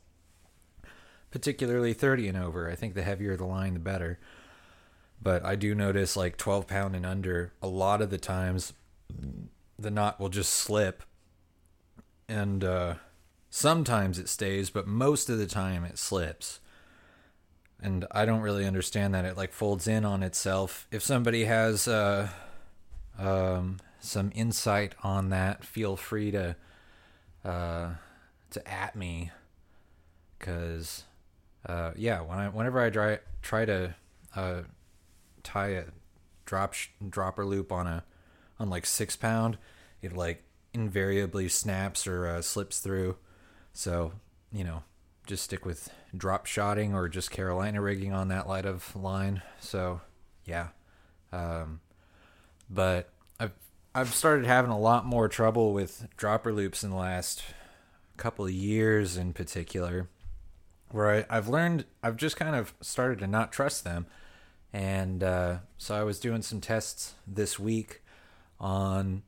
particularly 1.30 1.92
30 1.92 2.28
and 2.28 2.38
over 2.38 2.70
i 2.70 2.74
think 2.74 2.94
the 2.94 3.02
heavier 3.02 3.36
the 3.36 3.46
line 3.46 3.74
the 3.74 3.80
better. 3.80 4.18
But 5.22 5.44
i 5.44 5.56
do 5.56 5.74
notice 5.74 6.16
like 6.16 6.36
12 6.36 6.66
pound 6.66 6.94
and 6.94 7.06
under 7.06 7.52
a 7.62 7.66
lot 7.66 8.02
of 8.02 8.10
the 8.10 8.18
times 8.18 8.74
the 9.78 9.90
knot 9.90 10.20
will 10.20 10.28
just 10.28 10.52
slip 10.52 11.02
and 12.28 12.62
uh, 12.62 12.94
sometimes 13.50 14.18
it 14.18 14.28
stays 14.28 14.68
but 14.70 14.86
most 14.86 15.30
of 15.30 15.38
the 15.38 15.46
time 15.46 15.84
it 15.84 15.98
slips 15.98 16.60
and 17.82 18.06
i 18.10 18.24
don't 18.24 18.40
really 18.40 18.64
understand 18.66 19.14
that. 19.14 19.24
It 19.24 19.36
like 19.36 19.52
folds 19.52 19.86
in 19.86 20.04
on 20.04 20.22
itself. 20.22 20.86
If 20.90 21.02
somebody 21.02 21.44
has 21.44 21.86
uh, 21.86 22.28
um, 23.18 23.78
some 24.00 24.30
insight 24.34 24.94
on 25.02 25.30
that 25.30 25.64
feel 25.64 25.96
free 25.96 26.30
to 26.30 26.56
uh, 27.44 27.90
to 28.50 28.68
at 28.68 28.96
me. 28.96 29.30
Because 30.38 31.04
uh, 31.66 31.92
yeah, 31.96 32.20
when 32.20 32.38
I 32.38 32.48
whenever 32.48 32.80
I 32.80 32.90
try 32.90 33.18
try 33.42 33.64
to 33.64 33.94
uh, 34.34 34.62
tie 35.42 35.68
a 35.68 35.84
drop 36.44 36.74
sh- 36.74 36.88
dropper 37.08 37.44
loop 37.44 37.72
on 37.72 37.86
a 37.86 38.04
on 38.58 38.70
like 38.70 38.86
six 38.86 39.16
pound, 39.16 39.58
it 40.02 40.14
like 40.14 40.42
invariably 40.72 41.48
snaps 41.48 42.06
or 42.06 42.26
uh, 42.26 42.42
slips 42.42 42.80
through. 42.80 43.16
So 43.72 44.12
you 44.52 44.64
know, 44.64 44.82
just 45.26 45.44
stick 45.44 45.64
with 45.64 45.90
drop 46.16 46.46
shotting 46.46 46.94
or 46.94 47.08
just 47.08 47.30
Carolina 47.30 47.80
rigging 47.80 48.12
on 48.12 48.28
that 48.28 48.48
light 48.48 48.66
of 48.66 48.94
line. 48.96 49.42
So 49.60 50.00
yeah, 50.44 50.68
um, 51.32 51.80
but 52.70 53.10
I've 53.38 53.52
I've 53.94 54.14
started 54.14 54.46
having 54.46 54.70
a 54.70 54.78
lot 54.78 55.04
more 55.04 55.28
trouble 55.28 55.72
with 55.72 56.06
dropper 56.16 56.52
loops 56.52 56.82
in 56.84 56.90
the 56.90 56.96
last 56.96 57.42
couple 58.16 58.46
of 58.46 58.52
years 58.52 59.16
in 59.16 59.32
particular 59.32 60.08
where 60.90 61.26
I, 61.30 61.34
have 61.34 61.48
learned 61.48 61.84
I've 62.02 62.16
just 62.16 62.36
kind 62.36 62.54
of 62.54 62.74
started 62.80 63.18
to 63.20 63.26
not 63.26 63.52
trust 63.52 63.84
them, 63.84 64.06
and 64.72 65.22
uh, 65.22 65.58
so 65.78 65.94
I 65.94 66.04
was 66.04 66.20
doing 66.20 66.42
some 66.42 66.60
tests 66.60 67.14
this 67.26 67.58
week 67.58 68.02
on 68.60 69.22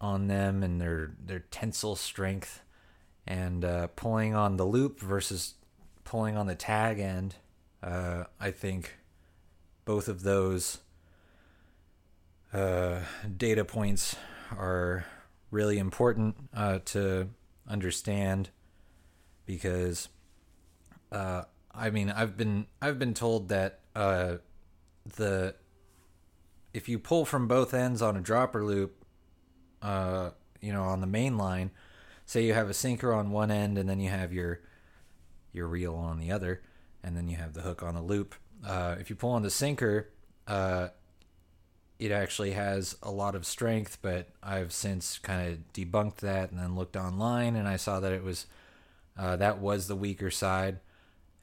on 0.00 0.28
them 0.28 0.62
and 0.62 0.80
their 0.80 1.12
their 1.22 1.40
tensile 1.40 1.96
strength, 1.96 2.62
and 3.26 3.64
uh, 3.64 3.88
pulling 3.88 4.34
on 4.34 4.56
the 4.56 4.64
loop 4.64 5.00
versus 5.00 5.54
pulling 6.04 6.36
on 6.36 6.46
the 6.46 6.54
tag 6.54 6.98
end. 6.98 7.36
Uh, 7.82 8.24
I 8.40 8.50
think 8.50 8.96
both 9.84 10.08
of 10.08 10.22
those 10.22 10.78
uh, 12.52 13.00
data 13.36 13.64
points 13.64 14.16
are 14.56 15.06
really 15.50 15.78
important 15.78 16.36
uh, 16.54 16.78
to 16.84 17.28
understand 17.68 18.50
because 19.46 20.08
uh, 21.12 21.42
I 21.74 21.90
mean 21.90 22.10
I've 22.10 22.36
been 22.36 22.66
I've 22.80 22.98
been 22.98 23.14
told 23.14 23.48
that 23.48 23.80
uh, 23.94 24.36
the 25.16 25.54
if 26.72 26.88
you 26.88 26.98
pull 26.98 27.24
from 27.24 27.46
both 27.46 27.74
ends 27.74 28.02
on 28.02 28.16
a 28.16 28.20
dropper 28.20 28.64
loop, 28.64 29.04
you 29.82 30.72
know, 30.72 30.84
on 30.84 31.00
the 31.00 31.06
main 31.06 31.36
line, 31.36 31.70
say 32.26 32.44
you 32.44 32.54
have 32.54 32.70
a 32.70 32.74
sinker 32.74 33.12
on 33.12 33.30
one 33.30 33.50
end 33.50 33.78
and 33.78 33.88
then 33.88 34.00
you 34.00 34.10
have 34.10 34.32
your 34.32 34.60
your 35.52 35.68
reel 35.68 35.94
on 35.94 36.18
the 36.18 36.32
other, 36.32 36.62
and 37.02 37.16
then 37.16 37.28
you 37.28 37.36
have 37.36 37.54
the 37.54 37.60
hook 37.60 37.82
on 37.82 37.94
the 37.94 38.02
loop. 38.02 38.34
Uh, 38.66 38.96
if 38.98 39.08
you 39.08 39.14
pull 39.16 39.30
on 39.30 39.42
the 39.42 39.50
sinker, 39.50 40.10
uh, 40.48 40.88
it 41.98 42.10
actually 42.10 42.52
has 42.52 42.96
a 43.02 43.10
lot 43.10 43.36
of 43.36 43.46
strength, 43.46 43.98
but 44.02 44.30
I've 44.42 44.72
since 44.72 45.18
kind 45.18 45.52
of 45.52 45.72
debunked 45.72 46.16
that 46.16 46.50
and 46.50 46.58
then 46.58 46.74
looked 46.74 46.96
online 46.96 47.54
and 47.54 47.68
I 47.68 47.76
saw 47.76 48.00
that 48.00 48.12
it 48.12 48.24
was 48.24 48.46
uh, 49.16 49.36
that 49.36 49.58
was 49.58 49.86
the 49.86 49.94
weaker 49.94 50.30
side, 50.30 50.80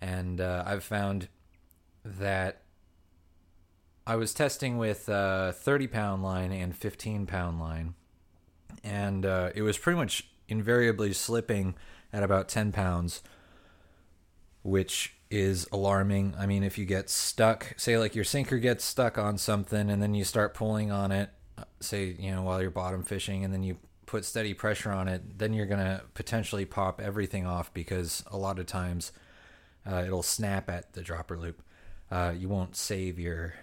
and 0.02 0.42
uh, 0.42 0.64
I've 0.66 0.84
found 0.84 1.30
that 2.04 2.64
I 4.06 4.18
was 4.18 4.34
testing 4.34 4.78
with 4.78 5.08
uh, 5.08 5.54
30 5.54 5.88
pound 5.88 6.24
line 6.24 6.52
and 6.52 6.76
15 6.76 7.28
pound 7.28 7.62
line, 7.62 7.94
and 8.84 9.26
uh, 9.26 9.52
it 9.56 9.62
was 9.62 9.78
pretty 9.78 9.98
much 9.98 10.30
invariably 10.52 11.14
slipping 11.14 11.74
at 12.14 12.22
about 12.22 12.50
10 12.50 12.72
pounds, 12.74 13.24
which 14.62 15.16
is 15.32 15.66
alarming. 15.72 16.36
I 16.38 16.46
mean, 16.46 16.64
if 16.64 16.78
you 16.78 16.86
get 16.86 17.10
stuck, 17.10 17.74
say 17.78 17.98
like 17.98 18.14
your 18.14 18.26
sinker 18.26 18.60
gets 18.60 18.84
stuck 18.84 19.18
on 19.18 19.38
something, 19.38 19.90
and 19.90 20.04
then 20.04 20.14
you 20.14 20.26
start 20.26 20.54
pulling 20.54 20.92
on 20.92 21.12
it, 21.12 21.30
uh, 21.58 21.64
say 21.80 22.16
you 22.20 22.32
know 22.32 22.44
while 22.44 22.62
you're 22.62 22.70
bottom 22.70 23.04
fishing, 23.04 23.46
and 23.46 23.54
then 23.54 23.64
you 23.64 23.78
put 24.06 24.26
steady 24.26 24.54
pressure 24.54 24.92
on 24.92 25.08
it, 25.08 25.40
then 25.40 25.54
you're 25.54 25.66
going 25.66 25.80
to 25.80 26.04
potentially 26.14 26.66
pop 26.66 27.00
everything 27.00 27.46
off 27.46 27.74
because 27.74 28.26
a 28.30 28.38
lot 28.38 28.60
of 28.60 28.66
times 28.66 29.14
uh, 29.90 30.04
it'll 30.06 30.22
snap 30.22 30.70
at 30.70 30.92
the 30.92 31.02
dropper 31.02 31.38
loop. 31.38 31.62
Uh, 32.12 32.34
you 32.38 32.50
won't 32.50 32.76
save 32.76 33.18
your 33.18 33.54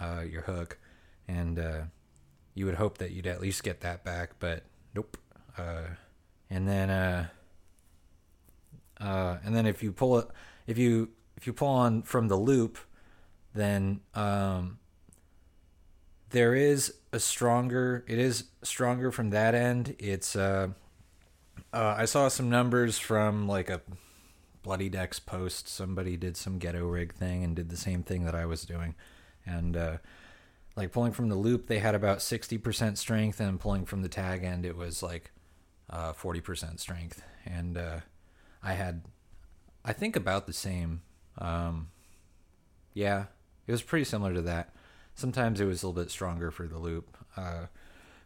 uh, 0.00 0.22
your 0.24 0.42
hook, 0.42 0.78
and 1.26 1.58
uh, 1.58 1.80
you 2.54 2.66
would 2.66 2.76
hope 2.76 2.98
that 2.98 3.10
you'd 3.10 3.26
at 3.26 3.40
least 3.40 3.64
get 3.64 3.80
that 3.80 4.04
back, 4.04 4.30
but 4.38 4.62
nope. 4.94 5.16
And 6.48 6.68
then 6.68 6.90
uh, 6.90 7.26
uh, 9.00 9.38
and 9.44 9.54
then 9.54 9.66
if 9.66 9.82
you 9.82 9.92
pull 9.92 10.18
it, 10.18 10.28
if 10.66 10.78
you 10.78 11.10
if 11.36 11.46
you 11.46 11.52
pull 11.52 11.68
on 11.68 12.02
from 12.02 12.28
the 12.28 12.36
loop, 12.36 12.78
then 13.54 14.00
um, 14.14 14.78
there 16.30 16.54
is 16.54 16.94
a 17.12 17.20
stronger. 17.20 18.04
It 18.06 18.18
is 18.18 18.44
stronger 18.62 19.10
from 19.10 19.30
that 19.30 19.54
end. 19.54 19.96
It's 19.98 20.36
uh, 20.36 20.68
uh, 21.72 21.94
I 21.98 22.04
saw 22.04 22.28
some 22.28 22.48
numbers 22.48 22.98
from 22.98 23.48
like 23.48 23.68
a 23.68 23.82
Bloody 24.62 24.88
Decks 24.88 25.18
post. 25.18 25.68
Somebody 25.68 26.16
did 26.16 26.36
some 26.36 26.58
ghetto 26.58 26.86
rig 26.86 27.14
thing 27.14 27.44
and 27.44 27.54
did 27.54 27.68
the 27.68 27.76
same 27.76 28.02
thing 28.02 28.24
that 28.24 28.34
I 28.34 28.46
was 28.46 28.64
doing, 28.64 28.94
and 29.44 29.76
uh, 29.76 29.96
like 30.74 30.92
pulling 30.92 31.12
from 31.12 31.28
the 31.28 31.36
loop, 31.36 31.66
they 31.66 31.80
had 31.80 31.94
about 31.94 32.22
sixty 32.22 32.56
percent 32.56 32.98
strength, 32.98 33.40
and 33.40 33.60
pulling 33.60 33.84
from 33.84 34.02
the 34.02 34.08
tag 34.08 34.42
end, 34.42 34.64
it 34.64 34.76
was 34.76 35.02
like 35.02 35.32
uh, 35.90 36.12
forty 36.12 36.40
percent 36.40 36.80
strength, 36.80 37.22
and 37.44 37.76
uh, 37.76 38.00
I 38.62 38.72
had, 38.72 39.02
I 39.84 39.92
think 39.92 40.16
about 40.16 40.46
the 40.46 40.52
same. 40.52 41.02
Um, 41.38 41.88
yeah, 42.94 43.26
it 43.66 43.72
was 43.72 43.82
pretty 43.82 44.04
similar 44.04 44.34
to 44.34 44.42
that. 44.42 44.74
Sometimes 45.14 45.60
it 45.60 45.64
was 45.64 45.82
a 45.82 45.86
little 45.86 46.02
bit 46.02 46.10
stronger 46.10 46.50
for 46.50 46.66
the 46.66 46.78
loop, 46.78 47.16
uh, 47.36 47.66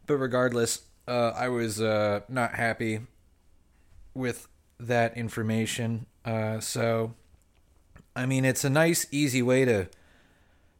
but 0.07 0.17
regardless, 0.17 0.81
uh, 1.07 1.31
I 1.35 1.47
was 1.49 1.81
uh, 1.81 2.21
not 2.27 2.53
happy 2.55 3.01
with 4.13 4.47
that 4.79 5.15
information. 5.15 6.05
Uh, 6.25 6.59
so, 6.59 7.13
I 8.15 8.25
mean, 8.25 8.45
it's 8.45 8.63
a 8.63 8.69
nice, 8.69 9.05
easy 9.11 9.41
way 9.41 9.65
to 9.65 9.89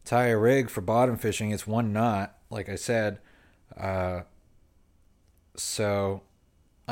tie 0.03 0.27
a 0.27 0.37
rig 0.37 0.69
for 0.69 0.81
bottom 0.81 1.17
fishing. 1.17 1.51
It's 1.51 1.67
one 1.67 1.93
knot, 1.93 2.35
like 2.49 2.67
I 2.67 2.75
said. 2.75 3.19
So, 5.55 6.21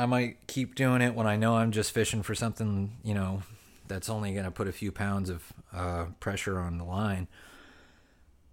I 0.00 0.06
might 0.06 0.46
keep 0.46 0.74
doing 0.76 1.02
it 1.02 1.14
when 1.14 1.26
I 1.26 1.36
know 1.36 1.56
I'm 1.56 1.72
just 1.72 1.92
fishing 1.92 2.22
for 2.22 2.34
something, 2.34 2.96
you 3.04 3.12
know, 3.12 3.42
that's 3.86 4.08
only 4.08 4.32
going 4.32 4.46
to 4.46 4.50
put 4.50 4.66
a 4.66 4.72
few 4.72 4.90
pounds 4.90 5.28
of 5.28 5.52
uh, 5.74 6.06
pressure 6.20 6.58
on 6.58 6.78
the 6.78 6.84
line. 6.84 7.28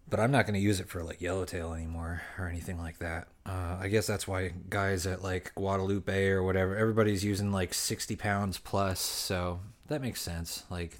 But 0.09 0.19
I'm 0.19 0.29
not 0.29 0.45
going 0.45 0.55
to 0.55 0.59
use 0.59 0.81
it 0.81 0.89
for 0.89 1.03
like 1.03 1.21
yellowtail 1.21 1.73
anymore 1.73 2.21
or 2.37 2.49
anything 2.49 2.77
like 2.77 2.99
that. 2.99 3.29
Uh, 3.45 3.77
I 3.79 3.87
guess 3.87 4.05
that's 4.05 4.27
why 4.27 4.51
guys 4.69 5.07
at 5.07 5.23
like 5.23 5.53
Guadalupe 5.55 6.27
or 6.27 6.43
whatever, 6.43 6.75
everybody's 6.75 7.23
using 7.23 7.53
like 7.53 7.73
60 7.73 8.17
pounds 8.17 8.57
plus. 8.57 8.99
So 8.99 9.61
that 9.87 10.01
makes 10.01 10.21
sense. 10.21 10.65
Like 10.69 10.99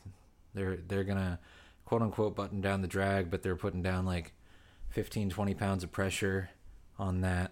they're 0.54 0.78
they're 0.78 1.04
gonna 1.04 1.40
quote 1.84 2.02
unquote 2.02 2.38
button 2.38 2.62
down 2.62 2.82
the 2.82 2.88
drag, 2.88 3.30
but 3.30 3.44
they're 3.44 3.58
putting 3.58 3.82
down 3.82 4.06
like 4.06 4.32
15, 4.92 5.30
20 5.30 5.54
pounds 5.56 5.84
of 5.84 5.92
pressure 5.92 6.52
on 6.98 7.20
that. 7.22 7.52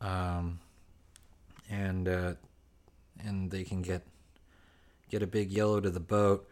Um, 0.00 0.60
and 1.70 2.08
uh, 2.08 2.34
and 3.24 3.50
they 3.50 3.64
can 3.64 3.82
get 3.82 4.02
get 5.08 5.22
a 5.22 5.26
big 5.26 5.50
yellow 5.50 5.80
to 5.80 5.90
the 5.90 6.00
boat. 6.00 6.46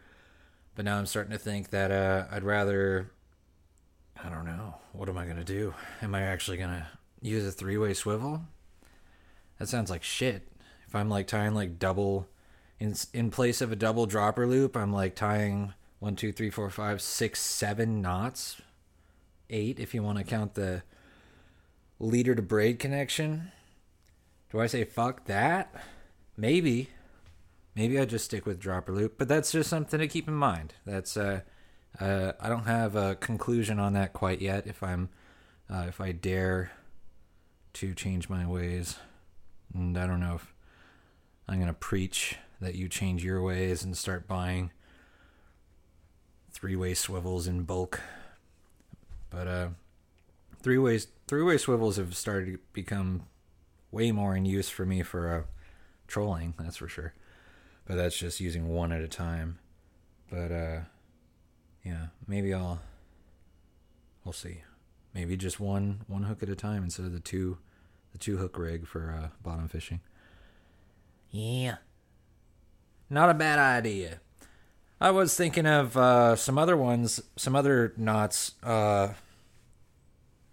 But 0.75 0.85
now 0.85 0.97
I'm 0.97 1.05
starting 1.05 1.31
to 1.31 1.37
think 1.37 1.71
that 1.71 1.91
uh, 1.91 2.25
I'd 2.31 2.43
rather 2.43 3.11
I 4.23 4.29
don't 4.29 4.45
know. 4.45 4.75
What 4.93 5.09
am 5.09 5.17
I 5.17 5.25
gonna 5.25 5.43
do? 5.43 5.73
Am 6.01 6.15
I 6.15 6.21
actually 6.23 6.57
gonna 6.57 6.87
use 7.21 7.45
a 7.45 7.51
three 7.51 7.77
way 7.77 7.93
swivel? 7.93 8.41
That 9.57 9.67
sounds 9.67 9.89
like 9.89 10.03
shit. 10.03 10.47
If 10.87 10.95
I'm 10.95 11.09
like 11.09 11.27
tying 11.27 11.53
like 11.53 11.79
double 11.79 12.27
in 12.79 12.95
in 13.13 13.29
place 13.29 13.61
of 13.61 13.71
a 13.71 13.75
double 13.75 14.05
dropper 14.05 14.47
loop, 14.47 14.75
I'm 14.75 14.93
like 14.93 15.15
tying 15.15 15.73
one, 15.99 16.15
two, 16.15 16.31
three, 16.31 16.49
four, 16.49 16.69
five, 16.69 17.01
six, 17.01 17.41
seven 17.41 18.01
knots. 18.01 18.61
Eight 19.49 19.79
if 19.79 19.93
you 19.93 20.03
want 20.03 20.17
to 20.19 20.23
count 20.23 20.53
the 20.53 20.83
leader 21.99 22.35
to 22.35 22.41
braid 22.41 22.79
connection. 22.79 23.51
Do 24.51 24.59
I 24.59 24.67
say 24.67 24.83
fuck 24.83 25.25
that? 25.25 25.73
Maybe. 26.35 26.89
Maybe 27.75 27.99
I 27.99 28.05
just 28.05 28.25
stick 28.25 28.45
with 28.45 28.59
dropper 28.59 28.91
loop, 28.91 29.17
but 29.17 29.27
that's 29.27 29.51
just 29.51 29.69
something 29.69 29.99
to 29.99 30.07
keep 30.07 30.27
in 30.27 30.33
mind. 30.33 30.73
That's 30.85 31.15
uh 31.15 31.41
uh, 31.99 32.33
I 32.39 32.49
don't 32.49 32.65
have 32.65 32.95
a 32.95 33.15
conclusion 33.15 33.79
on 33.79 33.93
that 33.93 34.13
quite 34.13 34.41
yet. 34.41 34.67
If 34.67 34.83
I'm, 34.83 35.09
uh, 35.69 35.85
if 35.87 35.99
I 35.99 36.11
dare 36.11 36.71
to 37.73 37.93
change 37.93 38.29
my 38.29 38.45
ways, 38.45 38.97
and 39.73 39.97
I 39.97 40.07
don't 40.07 40.19
know 40.19 40.35
if 40.35 40.53
I'm 41.47 41.59
gonna 41.59 41.73
preach 41.73 42.37
that 42.61 42.75
you 42.75 42.89
change 42.89 43.23
your 43.23 43.41
ways 43.41 43.83
and 43.83 43.97
start 43.97 44.27
buying 44.27 44.71
three-way 46.51 46.93
swivels 46.93 47.47
in 47.47 47.63
bulk. 47.63 48.01
But 49.29 49.47
uh, 49.47 49.67
three 50.61 50.77
ways 50.77 51.07
three-way 51.27 51.57
swivels 51.57 51.97
have 51.97 52.15
started 52.15 52.53
to 52.53 52.59
become 52.73 53.23
way 53.91 54.11
more 54.11 54.35
in 54.35 54.45
use 54.45 54.69
for 54.69 54.85
me 54.85 55.03
for 55.03 55.33
uh, 55.33 55.43
trolling. 56.07 56.53
That's 56.59 56.77
for 56.77 56.87
sure. 56.87 57.13
But 57.85 57.95
that's 57.95 58.17
just 58.17 58.39
using 58.39 58.67
one 58.67 58.91
at 58.91 59.01
a 59.01 59.07
time. 59.07 59.59
But 60.29 60.51
uh 60.51 60.79
yeah, 61.83 62.07
maybe 62.27 62.53
I'll 62.53 62.81
we'll 64.23 64.33
see. 64.33 64.63
Maybe 65.13 65.35
just 65.37 65.59
one 65.59 66.01
one 66.07 66.23
hook 66.23 66.43
at 66.43 66.49
a 66.49 66.55
time 66.55 66.83
instead 66.83 67.05
of 67.05 67.13
the 67.13 67.19
two 67.19 67.57
the 68.11 68.17
two 68.17 68.37
hook 68.37 68.57
rig 68.57 68.87
for 68.87 69.11
uh, 69.11 69.29
bottom 69.41 69.67
fishing. 69.67 70.01
Yeah. 71.31 71.77
Not 73.09 73.29
a 73.29 73.33
bad 73.33 73.59
idea. 73.59 74.19
I 75.01 75.11
was 75.11 75.35
thinking 75.35 75.65
of 75.65 75.95
uh, 75.95 76.35
some 76.35 76.57
other 76.57 76.75
ones, 76.75 77.21
some 77.37 77.55
other 77.55 77.93
knots 77.97 78.53
uh, 78.63 79.09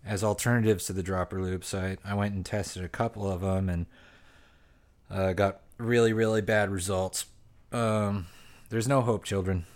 as 0.07 0.25
alternatives 0.25 0.87
to 0.87 0.93
the 0.93 1.03
dropper 1.03 1.43
loops. 1.43 1.75
I, 1.75 1.99
I 2.05 2.15
went 2.15 2.35
and 2.35 2.47
tested 2.47 2.85
a 2.85 2.89
couple 2.89 3.31
of 3.31 3.41
them 3.41 3.69
and 3.69 3.87
uh, 5.11 5.33
got 5.33 5.61
really, 5.77 6.13
really 6.13 6.41
bad 6.41 6.71
results. 6.71 7.27
Um, 7.73 8.29
there's 8.71 8.89
no 8.89 9.03
hope, 9.03 9.25
children 9.25 9.67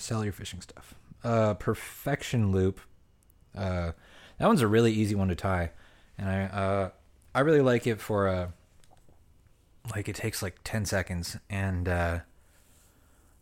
sell 0.00 0.24
your 0.24 0.32
fishing 0.32 0.60
stuff. 0.60 0.94
Uh, 1.22 1.54
perfection 1.54 2.50
loop. 2.50 2.80
Uh, 3.56 3.92
that 4.38 4.46
one's 4.46 4.62
a 4.62 4.66
really 4.66 4.92
easy 4.92 5.14
one 5.14 5.28
to 5.28 5.34
tie, 5.34 5.70
and 6.16 6.28
I 6.28 6.42
uh, 6.44 6.90
I 7.34 7.40
really 7.40 7.60
like 7.60 7.86
it 7.86 8.00
for 8.00 8.28
uh, 8.28 8.48
like 9.94 10.08
it 10.08 10.16
takes 10.16 10.42
like 10.42 10.56
ten 10.64 10.86
seconds, 10.86 11.36
and 11.50 11.88
uh, 11.88 12.18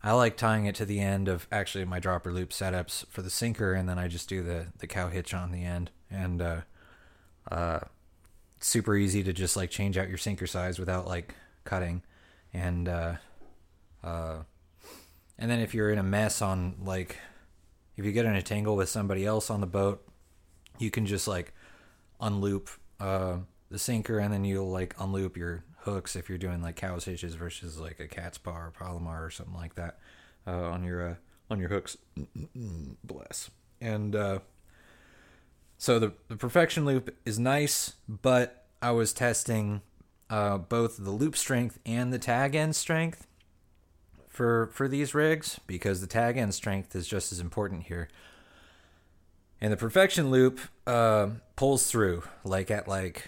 I 0.01 0.13
like 0.13 0.37
tying 0.37 0.65
it 0.65 0.75
to 0.75 0.85
the 0.85 0.99
end 0.99 1.27
of 1.27 1.47
actually 1.51 1.85
my 1.85 1.99
dropper 1.99 2.31
loop 2.31 2.51
setups 2.51 3.05
for 3.07 3.21
the 3.21 3.29
sinker, 3.29 3.73
and 3.73 3.87
then 3.89 3.99
I 3.99 4.07
just 4.07 4.29
do 4.29 4.43
the 4.43 4.67
the 4.77 4.87
cow 4.87 5.09
hitch 5.09 5.33
on 5.33 5.51
the 5.51 5.63
end, 5.63 5.91
and 6.09 6.41
uh, 6.41 6.61
uh, 7.51 7.79
super 8.59 8.95
easy 8.95 9.23
to 9.23 9.33
just 9.33 9.57
like 9.57 9.69
change 9.69 9.97
out 9.97 10.07
your 10.07 10.17
sinker 10.17 10.47
size 10.47 10.79
without 10.79 11.05
like 11.05 11.35
cutting, 11.65 12.03
and 12.53 12.87
uh, 12.87 13.15
uh 14.03 14.37
and 15.37 15.49
then 15.49 15.59
if 15.59 15.73
you're 15.73 15.89
in 15.89 15.97
a 15.97 16.03
mess 16.03 16.41
on 16.41 16.75
like 16.83 17.17
if 17.97 18.05
you 18.05 18.11
get 18.13 18.25
in 18.25 18.35
a 18.35 18.41
tangle 18.41 18.77
with 18.77 18.87
somebody 18.87 19.25
else 19.25 19.49
on 19.49 19.59
the 19.59 19.67
boat, 19.67 20.05
you 20.77 20.89
can 20.89 21.05
just 21.05 21.27
like 21.27 21.53
unloop 22.21 22.69
uh, 22.99 23.37
the 23.69 23.79
sinker 23.79 24.19
and 24.19 24.33
then 24.33 24.45
you'll 24.45 24.69
like 24.69 24.95
unloop 24.97 25.35
your 25.35 25.63
hooks 25.81 26.15
if 26.15 26.29
you're 26.29 26.37
doing 26.37 26.61
like 26.61 26.75
cow's 26.75 27.05
hitches 27.05 27.35
versus 27.35 27.79
like 27.79 27.99
a 27.99 28.07
cat's 28.07 28.37
paw 28.37 28.57
or 28.57 28.71
Palomar 28.71 29.25
or 29.25 29.29
something 29.29 29.55
like 29.55 29.75
that 29.75 29.99
uh, 30.45 30.69
on 30.69 30.83
your 30.83 31.09
uh, 31.09 31.15
on 31.49 31.59
your 31.59 31.69
hooks. 31.69 31.97
Bless. 33.03 33.49
And 33.81 34.15
uh, 34.15 34.39
so 35.77 35.99
the 35.99 36.13
the 36.27 36.35
perfection 36.35 36.85
loop 36.85 37.15
is 37.25 37.39
nice, 37.39 37.93
but 38.07 38.65
I 38.81 38.91
was 38.91 39.13
testing 39.13 39.81
uh, 40.29 40.57
both 40.57 40.97
the 40.97 41.11
loop 41.11 41.35
strength 41.35 41.79
and 41.85 42.13
the 42.13 42.19
tag 42.19 42.55
end 42.55 42.75
strength 42.75 43.25
for 44.27 44.67
for 44.73 44.87
these 44.87 45.13
rigs 45.13 45.59
because 45.67 46.01
the 46.01 46.07
tag 46.07 46.37
end 46.37 46.53
strength 46.53 46.95
is 46.95 47.07
just 47.07 47.31
as 47.31 47.39
important 47.39 47.83
here. 47.83 48.09
And 49.61 49.73
the 49.73 49.77
perfection 49.77 50.31
loop 50.31 50.59
uh, 50.87 51.29
pulls 51.55 51.91
through 51.91 52.23
like 52.43 52.71
at 52.71 52.87
like 52.87 53.27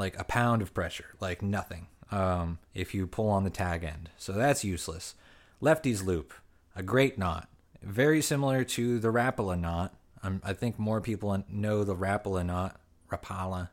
like 0.00 0.18
a 0.18 0.24
pound 0.24 0.62
of 0.62 0.74
pressure, 0.74 1.14
like 1.20 1.42
nothing. 1.42 1.86
Um, 2.10 2.58
if 2.74 2.92
you 2.92 3.06
pull 3.06 3.28
on 3.28 3.44
the 3.44 3.50
tag 3.50 3.84
end, 3.84 4.10
so 4.16 4.32
that's 4.32 4.64
useless. 4.64 5.14
Lefty's 5.60 6.02
loop, 6.02 6.32
a 6.74 6.82
great 6.82 7.18
knot, 7.18 7.48
very 7.82 8.20
similar 8.20 8.64
to 8.64 8.98
the 8.98 9.12
Rapala 9.12 9.60
knot. 9.60 9.94
Um, 10.22 10.40
I 10.42 10.54
think 10.54 10.78
more 10.78 11.00
people 11.00 11.44
know 11.48 11.84
the 11.84 11.94
Rapala 11.94 12.44
knot, 12.44 12.80
Rapala, 13.12 13.68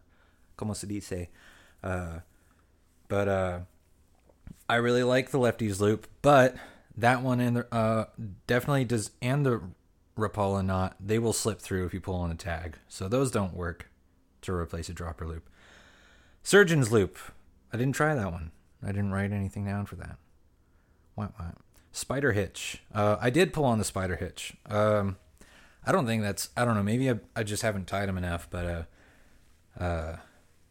como 0.55 0.73
se 0.73 0.87
dice. 0.87 1.27
Uh, 1.81 2.19
but 3.07 3.27
uh, 3.27 3.59
I 4.69 4.75
really 4.75 5.03
like 5.03 5.31
the 5.31 5.39
Lefty's 5.39 5.81
loop, 5.81 6.07
but 6.21 6.55
that 6.95 7.23
one 7.23 7.39
and 7.39 7.57
the, 7.57 7.73
uh, 7.73 8.05
definitely 8.45 8.85
does, 8.85 9.11
and 9.21 9.45
the 9.45 9.61
Rapala 10.17 10.63
knot, 10.63 10.95
they 10.99 11.19
will 11.19 11.33
slip 11.33 11.59
through 11.61 11.85
if 11.85 11.93
you 11.93 12.01
pull 12.01 12.15
on 12.15 12.31
a 12.31 12.35
tag. 12.35 12.77
So 12.87 13.07
those 13.07 13.31
don't 13.31 13.55
work 13.55 13.89
to 14.41 14.53
replace 14.53 14.89
a 14.89 14.93
dropper 14.93 15.25
loop. 15.25 15.49
Surgeon's 16.47 16.93
loop. 16.93 17.17
I 17.73 17.77
didn't 17.77 17.95
try 17.95 18.15
that 18.15 18.31
one. 18.31 18.51
I 18.81 18.93
didn't 18.93 19.11
write 19.11 19.33
anything 19.33 19.65
down 19.65 19.85
for 19.85 19.97
that. 19.97 20.15
What, 21.13 21.33
what? 21.37 21.55
Spider 21.91 22.31
hitch. 22.31 22.81
Uh, 22.95 23.17
I 23.19 23.29
did 23.29 23.51
pull 23.51 23.65
on 23.65 23.79
the 23.79 23.83
spider 23.83 24.15
hitch. 24.15 24.53
Um, 24.65 25.17
I 25.85 25.91
don't 25.91 26.05
think 26.05 26.21
that's, 26.21 26.47
I 26.55 26.63
don't 26.63 26.75
know, 26.75 26.83
maybe 26.83 27.11
I, 27.11 27.19
I 27.35 27.43
just 27.43 27.63
haven't 27.63 27.87
tied 27.87 28.07
them 28.07 28.17
enough, 28.17 28.47
but 28.49 28.65
uh, 28.65 29.83
uh, 29.83 30.15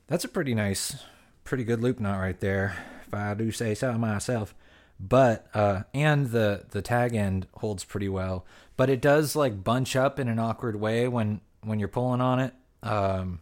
that's 0.06 0.24
a 0.24 0.28
pretty 0.28 0.54
nice, 0.54 0.96
pretty 1.44 1.62
good 1.64 1.82
loop 1.82 2.00
knot 2.00 2.20
right 2.20 2.40
there, 2.40 2.74
if 3.06 3.12
I 3.12 3.34
do 3.34 3.52
say 3.52 3.74
so 3.74 3.98
myself. 3.98 4.54
but 4.98 5.46
uh, 5.52 5.82
and 5.92 6.30
the 6.30 6.64
the 6.70 6.82
tag 6.82 7.14
end 7.14 7.46
holds 7.56 7.84
pretty 7.84 8.08
well, 8.08 8.46
but 8.76 8.88
it 8.88 9.00
does 9.00 9.36
like 9.36 9.62
bunch 9.62 9.94
up 9.94 10.18
in 10.18 10.28
an 10.28 10.38
awkward 10.38 10.76
way 10.76 11.06
when 11.06 11.40
when 11.62 11.78
you're 11.78 11.88
pulling 11.88 12.20
on 12.20 12.40
it. 12.40 12.54
Um, 12.82 13.40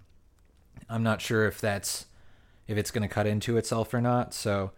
I'm 0.88 1.02
not 1.02 1.20
sure 1.20 1.46
if 1.46 1.60
that's 1.60 2.06
if 2.66 2.78
it's 2.78 2.90
going 2.90 3.06
to 3.06 3.12
cut 3.12 3.26
into 3.26 3.56
itself 3.56 3.92
or 3.92 4.00
not. 4.00 4.34
So, 4.34 4.72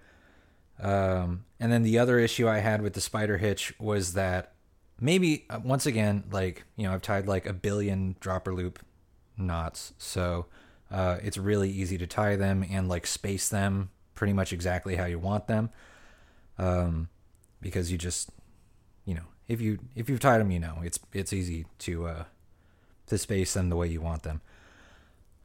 um, 0.80 1.44
and 1.60 1.72
then 1.72 1.82
the 1.82 1.98
other 1.98 2.18
issue 2.18 2.48
I 2.48 2.58
had 2.58 2.82
with 2.82 2.94
the 2.94 3.00
spider 3.00 3.38
hitch 3.38 3.72
was 3.78 4.14
that 4.14 4.52
maybe 5.00 5.46
uh, 5.50 5.60
once 5.62 5.86
again, 5.86 6.24
like 6.30 6.64
you 6.76 6.86
know, 6.86 6.94
I've 6.94 7.02
tied 7.02 7.26
like 7.26 7.46
a 7.46 7.52
billion 7.52 8.16
dropper 8.20 8.54
loop 8.54 8.80
knots, 9.36 9.92
so 9.98 10.46
uh, 10.90 11.18
it's 11.22 11.38
really 11.38 11.70
easy 11.70 11.98
to 11.98 12.06
tie 12.06 12.36
them 12.36 12.64
and 12.68 12.88
like 12.88 13.06
space 13.06 13.48
them 13.48 13.90
pretty 14.14 14.32
much 14.32 14.52
exactly 14.52 14.96
how 14.96 15.04
you 15.04 15.18
want 15.18 15.46
them 15.46 15.70
um, 16.58 17.08
because 17.60 17.92
you 17.92 17.98
just 17.98 18.30
you 19.04 19.14
know 19.14 19.24
if 19.48 19.60
you 19.60 19.78
if 19.94 20.08
you've 20.08 20.20
tied 20.20 20.38
them, 20.38 20.50
you 20.50 20.60
know 20.60 20.78
it's 20.82 20.98
it's 21.12 21.32
easy 21.32 21.66
to 21.80 22.06
uh, 22.06 22.24
to 23.06 23.18
space 23.18 23.54
them 23.54 23.68
the 23.68 23.76
way 23.76 23.88
you 23.88 24.00
want 24.00 24.22
them. 24.22 24.40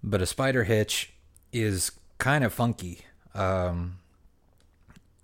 But 0.04 0.22
a 0.22 0.26
spider 0.26 0.64
hitch 0.64 1.14
is 1.54 1.92
kind 2.22 2.44
of 2.44 2.54
funky. 2.54 3.00
Um, 3.34 3.98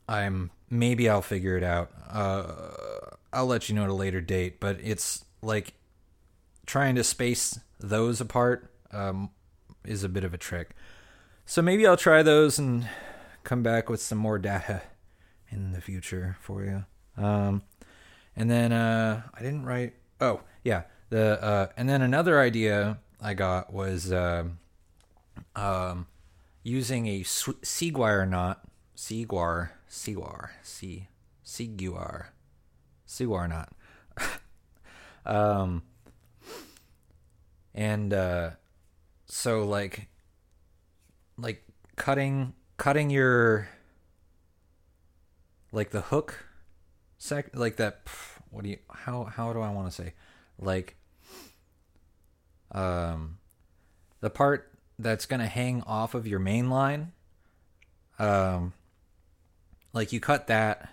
I'm 0.09 0.49
maybe 0.69 1.07
I'll 1.07 1.21
figure 1.21 1.55
it 1.55 1.63
out. 1.63 1.91
Uh, 2.09 2.47
I'll 3.31 3.45
let 3.45 3.69
you 3.69 3.75
know 3.75 3.83
at 3.83 3.89
a 3.89 3.93
later 3.93 4.19
date. 4.19 4.59
But 4.59 4.79
it's 4.81 5.23
like 5.43 5.73
trying 6.65 6.95
to 6.95 7.03
space 7.03 7.59
those 7.79 8.19
apart 8.19 8.73
um, 8.91 9.29
is 9.85 10.03
a 10.03 10.09
bit 10.09 10.23
of 10.23 10.33
a 10.33 10.37
trick. 10.37 10.71
So 11.45 11.61
maybe 11.61 11.85
I'll 11.85 11.97
try 11.97 12.23
those 12.23 12.57
and 12.57 12.89
come 13.43 13.61
back 13.61 13.89
with 13.89 14.01
some 14.01 14.17
more 14.17 14.39
data 14.39 14.81
in 15.49 15.73
the 15.73 15.81
future 15.81 16.37
for 16.41 16.63
you. 16.63 16.85
Um, 17.15 17.61
and 18.35 18.49
then 18.49 18.71
uh, 18.71 19.21
I 19.35 19.39
didn't 19.43 19.65
write. 19.65 19.93
Oh 20.19 20.41
yeah, 20.63 20.83
the 21.09 21.41
uh, 21.43 21.67
and 21.77 21.87
then 21.87 22.01
another 22.01 22.39
idea 22.39 22.97
I 23.21 23.35
got 23.35 23.71
was 23.71 24.11
uh, 24.11 24.45
um, 25.55 26.07
using 26.67 27.07
a 27.07 27.23
Seaguar 27.23 28.25
knot, 28.25 28.61
Seaguar, 28.93 29.71
Seaguar, 29.87 30.51
C, 30.63 31.07
Seaguar, 31.41 32.33
Seaguar 33.05 33.47
knot. 33.47 33.71
um, 35.25 35.83
and 37.73 38.13
uh, 38.13 38.49
so 39.27 39.63
like, 39.63 40.09
like 41.37 41.63
cutting 41.95 42.53
cutting 42.75 43.09
your 43.09 43.69
like 45.71 45.89
the 45.89 46.01
hook 46.01 46.45
sec 47.17 47.49
like 47.55 47.77
that 47.77 48.01
what 48.51 48.63
do 48.63 48.69
you 48.69 48.77
how 48.91 49.23
how 49.23 49.51
do 49.51 49.61
I 49.61 49.71
want 49.71 49.87
to 49.87 49.91
say 49.91 50.13
like 50.59 50.95
um 52.71 53.39
the 54.21 54.29
part 54.29 54.76
that's 54.99 55.25
going 55.25 55.39
to 55.39 55.47
hang 55.47 55.81
off 55.83 56.13
of 56.13 56.27
your 56.27 56.39
main 56.39 56.69
line 56.69 57.11
um 58.19 58.73
like 59.93 60.11
you 60.11 60.19
cut 60.19 60.47
that 60.47 60.89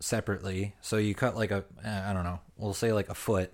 separately 0.00 0.74
so 0.80 0.96
you 0.96 1.14
cut 1.14 1.36
like 1.36 1.50
a 1.50 1.64
I 1.84 2.12
don't 2.12 2.24
know 2.24 2.40
we'll 2.56 2.74
say 2.74 2.92
like 2.92 3.08
a 3.08 3.14
foot 3.14 3.52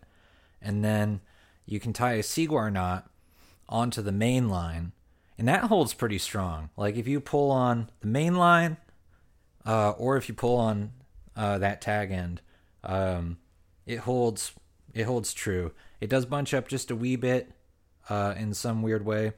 and 0.60 0.84
then 0.84 1.20
you 1.66 1.78
can 1.78 1.92
tie 1.92 2.14
a 2.14 2.22
Seaguar 2.22 2.70
knot 2.70 3.08
onto 3.68 4.02
the 4.02 4.12
main 4.12 4.48
line 4.48 4.92
and 5.40 5.48
that 5.48 5.64
holds 5.64 5.94
pretty 5.94 6.18
strong. 6.18 6.68
Like 6.76 6.96
if 6.96 7.08
you 7.08 7.18
pull 7.18 7.50
on 7.50 7.88
the 8.00 8.08
main 8.08 8.34
line, 8.34 8.76
uh, 9.64 9.92
or 9.92 10.18
if 10.18 10.28
you 10.28 10.34
pull 10.34 10.58
on 10.58 10.92
uh, 11.34 11.56
that 11.56 11.80
tag 11.80 12.10
end, 12.12 12.42
um, 12.84 13.38
it 13.86 14.00
holds 14.00 14.52
it 14.92 15.04
holds 15.04 15.32
true. 15.32 15.72
It 15.98 16.10
does 16.10 16.26
bunch 16.26 16.52
up 16.52 16.68
just 16.68 16.90
a 16.90 16.94
wee 16.94 17.16
bit 17.16 17.52
uh, 18.08 18.34
in 18.36 18.54
some 18.54 18.82
weird 18.82 19.04
way, 19.04 19.32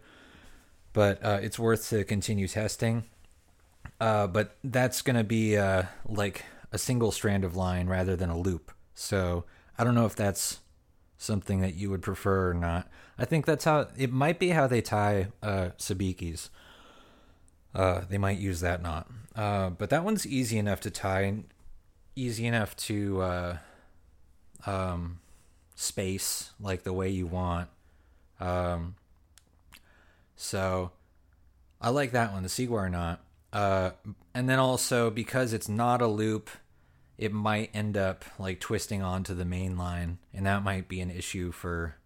but 0.92 1.24
uh, 1.24 1.38
it's 1.42 1.58
worth 1.58 1.88
to 1.90 2.04
continue 2.04 2.48
testing. 2.48 3.04
Uh, 4.00 4.26
but 4.26 4.56
that's 4.64 5.02
gonna 5.02 5.24
be 5.24 5.56
uh, 5.56 5.84
like 6.06 6.44
a 6.72 6.78
single 6.78 7.12
strand 7.12 7.44
of 7.44 7.54
line 7.54 7.86
rather 7.86 8.16
than 8.16 8.30
a 8.30 8.38
loop. 8.38 8.72
So 8.94 9.44
I 9.78 9.84
don't 9.84 9.94
know 9.94 10.06
if 10.06 10.16
that's 10.16 10.60
something 11.18 11.60
that 11.60 11.74
you 11.74 11.90
would 11.90 12.02
prefer 12.02 12.50
or 12.50 12.54
not. 12.54 12.88
I 13.18 13.24
think 13.24 13.46
that's 13.46 13.64
how 13.64 13.88
it 13.96 14.12
might 14.12 14.38
be 14.38 14.48
how 14.48 14.66
they 14.66 14.80
tie 14.80 15.28
uh, 15.42 15.70
sabikis. 15.78 16.48
Uh, 17.74 18.02
they 18.08 18.18
might 18.18 18.38
use 18.38 18.60
that 18.60 18.82
knot, 18.82 19.10
uh, 19.34 19.70
but 19.70 19.88
that 19.90 20.04
one's 20.04 20.26
easy 20.26 20.58
enough 20.58 20.80
to 20.80 20.90
tie, 20.90 21.44
easy 22.14 22.46
enough 22.46 22.76
to 22.76 23.22
uh, 23.22 23.56
um, 24.66 25.20
space 25.74 26.50
like 26.60 26.82
the 26.82 26.92
way 26.92 27.08
you 27.08 27.26
want. 27.26 27.68
Um, 28.42 28.96
so 30.34 30.90
I 31.80 31.90
like 31.90 32.10
that 32.12 32.32
one, 32.32 32.42
the 32.42 32.48
Seaguar 32.48 32.88
knot. 32.88 33.20
Uh, 33.52 33.90
and 34.34 34.48
then 34.48 34.58
also 34.58 35.10
because 35.10 35.52
it's 35.52 35.68
not 35.68 36.02
a 36.02 36.06
loop, 36.06 36.50
it 37.18 37.32
might 37.32 37.70
end 37.72 37.96
up 37.96 38.24
like 38.38 38.58
twisting 38.58 39.02
onto 39.02 39.34
the 39.34 39.44
main 39.44 39.76
line, 39.76 40.18
and 40.34 40.46
that 40.46 40.64
might 40.64 40.88
be 40.88 41.00
an 41.00 41.10
issue 41.10 41.52
for 41.52 41.96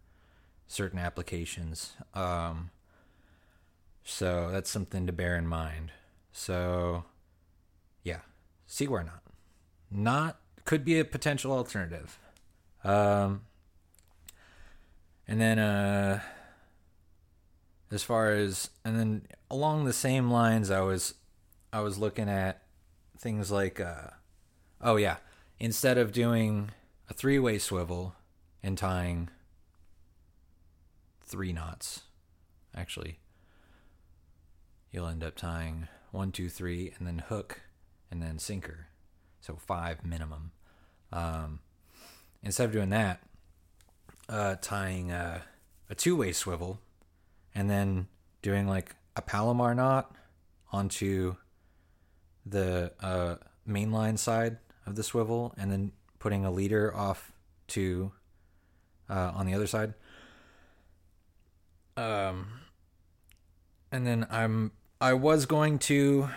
certain 0.66 0.98
applications. 0.98 1.94
Um, 2.12 2.70
so 4.04 4.50
that's 4.52 4.70
something 4.70 5.06
to 5.06 5.12
bear 5.12 5.36
in 5.36 5.46
mind. 5.46 5.92
So, 6.32 7.04
yeah, 8.02 8.20
Seaguar 8.66 9.04
knot. 9.04 9.22
Not 9.90 10.38
could 10.64 10.84
be 10.84 10.98
a 10.98 11.04
potential 11.04 11.52
alternative. 11.52 12.18
Um, 12.84 13.42
and 15.28 15.40
then, 15.40 15.58
uh, 15.58 16.20
as 17.90 18.02
far 18.02 18.32
as 18.32 18.70
and 18.84 18.98
then 18.98 19.22
along 19.50 19.84
the 19.84 19.92
same 19.92 20.30
lines, 20.30 20.70
I 20.70 20.80
was 20.80 21.14
I 21.72 21.80
was 21.80 21.98
looking 21.98 22.28
at 22.28 22.62
things 23.18 23.50
like, 23.50 23.80
uh, 23.80 24.10
oh 24.80 24.96
yeah, 24.96 25.16
instead 25.58 25.98
of 25.98 26.12
doing 26.12 26.70
a 27.08 27.14
three 27.14 27.38
way 27.38 27.58
swivel 27.58 28.14
and 28.62 28.76
tying 28.76 29.28
three 31.24 31.52
knots. 31.52 32.02
Actually, 32.74 33.18
you'll 34.90 35.06
end 35.06 35.24
up 35.24 35.34
tying 35.34 35.88
one, 36.10 36.32
two, 36.32 36.48
three, 36.48 36.92
and 36.98 37.06
then 37.06 37.18
hook, 37.28 37.62
and 38.10 38.22
then 38.22 38.38
sinker. 38.38 38.88
So 39.40 39.56
five 39.56 40.04
minimum. 40.04 40.52
Um, 41.12 41.60
instead 42.42 42.64
of 42.66 42.72
doing 42.72 42.90
that, 42.90 43.20
uh, 44.28 44.56
tying 44.60 45.12
uh, 45.12 45.40
a 45.88 45.94
two-way 45.94 46.32
swivel, 46.32 46.80
and 47.54 47.70
then 47.70 48.08
doing 48.42 48.66
like 48.66 48.94
a 49.14 49.22
Palomar 49.22 49.74
knot 49.74 50.14
onto 50.72 51.36
the 52.44 52.92
uh, 53.00 53.36
mainline 53.68 54.18
side 54.18 54.58
of 54.86 54.96
the 54.96 55.02
swivel, 55.02 55.54
and 55.56 55.70
then 55.70 55.92
putting 56.18 56.44
a 56.44 56.50
leader 56.50 56.94
off 56.94 57.32
to 57.68 58.12
uh, 59.08 59.32
on 59.34 59.46
the 59.46 59.54
other 59.54 59.66
side. 59.66 59.94
Um, 61.96 62.60
and 63.90 64.06
then 64.06 64.26
I'm 64.30 64.72
I 65.00 65.14
was 65.14 65.46
going 65.46 65.78
to, 65.80 66.28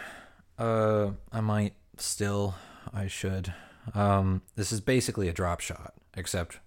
uh, 0.57 1.11
I 1.31 1.41
might 1.41 1.73
still 1.97 2.55
I 2.93 3.07
should. 3.07 3.53
Um, 3.93 4.41
this 4.55 4.71
is 4.71 4.81
basically 4.81 5.27
a 5.27 5.33
drop 5.33 5.59
shot, 5.59 5.93
except 6.15 6.59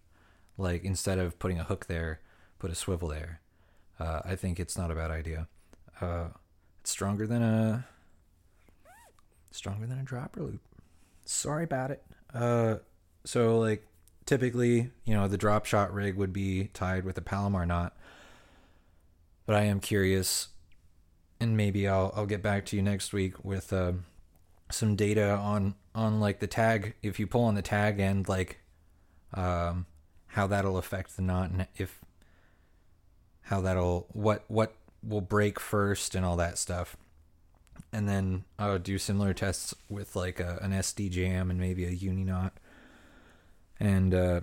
like 0.59 0.85
instead 0.85 1.19
of 1.19 1.39
putting 1.39 1.59
a 1.59 1.65
hook 1.65 1.87
there, 1.87 2.21
put 2.59 2.71
a 2.71 2.75
swivel 2.75 3.09
there. 3.09 3.41
Uh, 3.99 4.21
I 4.25 4.37
think 4.37 4.59
it's 4.59 4.77
not 4.77 4.91
a 4.91 4.95
bad 4.95 5.11
idea. 5.11 5.49
Uh, 6.01 6.29
it's 6.81 6.91
stronger 6.91 7.27
than 7.27 7.43
a 7.43 7.87
stronger 9.51 9.87
than 9.87 9.99
a 9.99 10.03
dropper 10.03 10.43
loop. 10.43 10.61
Sorry 11.25 11.65
about 11.65 11.91
it. 11.91 12.03
Uh, 12.35 12.77
so 13.25 13.59
like 13.59 13.87
typically, 14.27 14.91
you 15.05 15.15
know, 15.15 15.29
the 15.29 15.39
drop 15.39 15.67
shot 15.67 15.93
rig 15.93 16.17
would 16.17 16.33
be 16.33 16.71
tied 16.75 17.05
with 17.05 17.19
a 17.19 17.23
Palomar 17.23 17.67
knot 17.67 17.95
but 19.47 19.57
I 19.57 19.65
am 19.65 19.81
curious, 19.81 20.49
and 21.41 21.57
maybe 21.57 21.89
I'll 21.89 22.13
I'll 22.15 22.27
get 22.27 22.43
back 22.43 22.65
to 22.67 22.77
you 22.77 22.83
next 22.83 23.13
week 23.13 23.45
with 23.45 23.73
uh, 23.73 23.93
some 24.71 24.97
data 24.97 25.31
on 25.33 25.75
on 25.95 26.21
like 26.21 26.41
the 26.41 26.47
tag. 26.47 26.95
If 27.03 27.19
you 27.19 27.27
pull 27.27 27.45
on 27.45 27.55
the 27.55 27.63
tag 27.63 28.01
and 28.01 28.29
like 28.29 28.61
um, 29.35 29.87
how 30.33 30.47
that'll 30.47 30.79
affect 30.79 31.17
the 31.17 31.23
knot, 31.23 31.51
and 31.51 31.67
if 31.77 32.01
how 33.43 33.61
that'll 33.61 34.07
what 34.13 34.45
what 34.49 34.75
will 35.07 35.21
break 35.21 35.61
first, 35.61 36.15
and 36.15 36.25
all 36.25 36.37
that 36.37 36.59
stuff. 36.59 36.97
And 37.93 38.09
then 38.09 38.45
I'll 38.59 38.79
do 38.79 38.97
similar 38.99 39.35
tests 39.35 39.75
with 39.89 40.17
like 40.17 40.41
a, 40.41 40.59
an 40.63 40.73
SD 40.73 41.11
jam 41.11 41.51
and 41.51 41.61
maybe 41.61 41.85
a 41.85 41.91
uni 41.91 42.25
knot. 42.25 42.55
And 43.79 44.15
uh, 44.15 44.41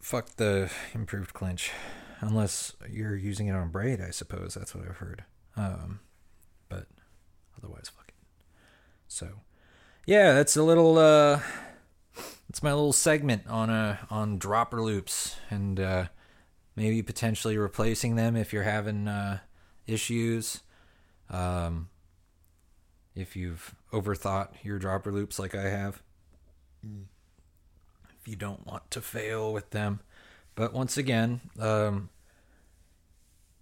fuck 0.00 0.36
the 0.36 0.70
improved 0.94 1.32
clinch 1.32 1.72
unless 2.20 2.74
you're 2.88 3.16
using 3.16 3.48
it 3.48 3.52
on 3.52 3.70
braid, 3.70 4.00
I 4.00 4.10
suppose. 4.10 4.54
That's 4.54 4.74
what 4.74 4.86
I've 4.86 4.98
heard. 4.98 5.24
Um, 5.56 6.00
but 6.68 6.86
otherwise, 7.58 7.90
fuck 7.94 8.08
it. 8.08 8.14
So, 9.08 9.28
yeah, 10.06 10.34
that's 10.34 10.56
a 10.56 10.62
little 10.62 10.98
uh 10.98 11.40
that's 12.50 12.64
my 12.64 12.72
little 12.72 12.92
segment 12.92 13.46
on 13.46 13.70
uh 13.70 13.96
on 14.10 14.36
dropper 14.36 14.82
loops 14.82 15.36
and 15.50 15.78
uh 15.78 16.06
maybe 16.74 17.00
potentially 17.00 17.56
replacing 17.56 18.16
them 18.16 18.34
if 18.34 18.52
you're 18.52 18.64
having 18.64 19.06
uh 19.06 19.38
issues. 19.86 20.60
Um 21.30 21.90
if 23.14 23.36
you've 23.36 23.76
overthought 23.92 24.48
your 24.64 24.80
dropper 24.80 25.12
loops 25.12 25.38
like 25.38 25.54
I 25.54 25.68
have. 25.68 26.02
If 26.82 28.26
you 28.26 28.34
don't 28.34 28.66
want 28.66 28.90
to 28.90 29.00
fail 29.00 29.52
with 29.52 29.70
them. 29.70 30.00
But 30.56 30.72
once 30.72 30.96
again, 30.96 31.40
um 31.60 32.10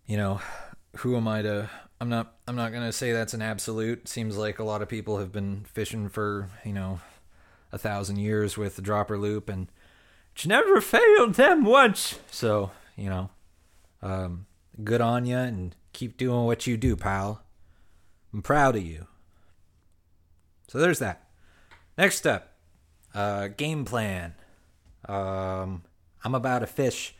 you 0.06 0.16
know, 0.16 0.40
who 0.96 1.14
am 1.14 1.28
I 1.28 1.42
to 1.42 1.68
I'm 2.00 2.08
not 2.08 2.36
I'm 2.46 2.56
not 2.56 2.72
going 2.72 2.84
to 2.84 2.92
say 2.94 3.12
that's 3.12 3.34
an 3.34 3.42
absolute. 3.42 4.08
Seems 4.08 4.38
like 4.38 4.58
a 4.58 4.64
lot 4.64 4.80
of 4.80 4.88
people 4.88 5.18
have 5.18 5.30
been 5.30 5.66
fishing 5.74 6.08
for, 6.08 6.48
you 6.64 6.72
know, 6.72 7.00
a 7.72 7.78
thousand 7.78 8.16
years 8.18 8.56
with 8.56 8.76
the 8.76 8.82
dropper 8.82 9.18
loop 9.18 9.48
and 9.48 9.68
it's 10.34 10.46
never 10.46 10.80
failed 10.80 11.34
them 11.34 11.64
once. 11.64 12.18
So, 12.30 12.70
you 12.96 13.10
know, 13.10 13.30
um, 14.02 14.46
good 14.84 15.00
on 15.00 15.26
you 15.26 15.36
and 15.36 15.74
keep 15.92 16.16
doing 16.16 16.44
what 16.44 16.66
you 16.66 16.76
do, 16.76 16.96
pal. 16.96 17.42
I'm 18.32 18.42
proud 18.42 18.76
of 18.76 18.82
you. 18.82 19.06
So 20.68 20.78
there's 20.78 20.98
that. 20.98 21.28
Next 21.96 22.26
up, 22.26 22.52
uh, 23.14 23.48
game 23.48 23.84
plan. 23.84 24.34
Um, 25.08 25.82
I'm 26.22 26.34
about 26.34 26.60
to 26.60 26.66
fish 26.66 27.16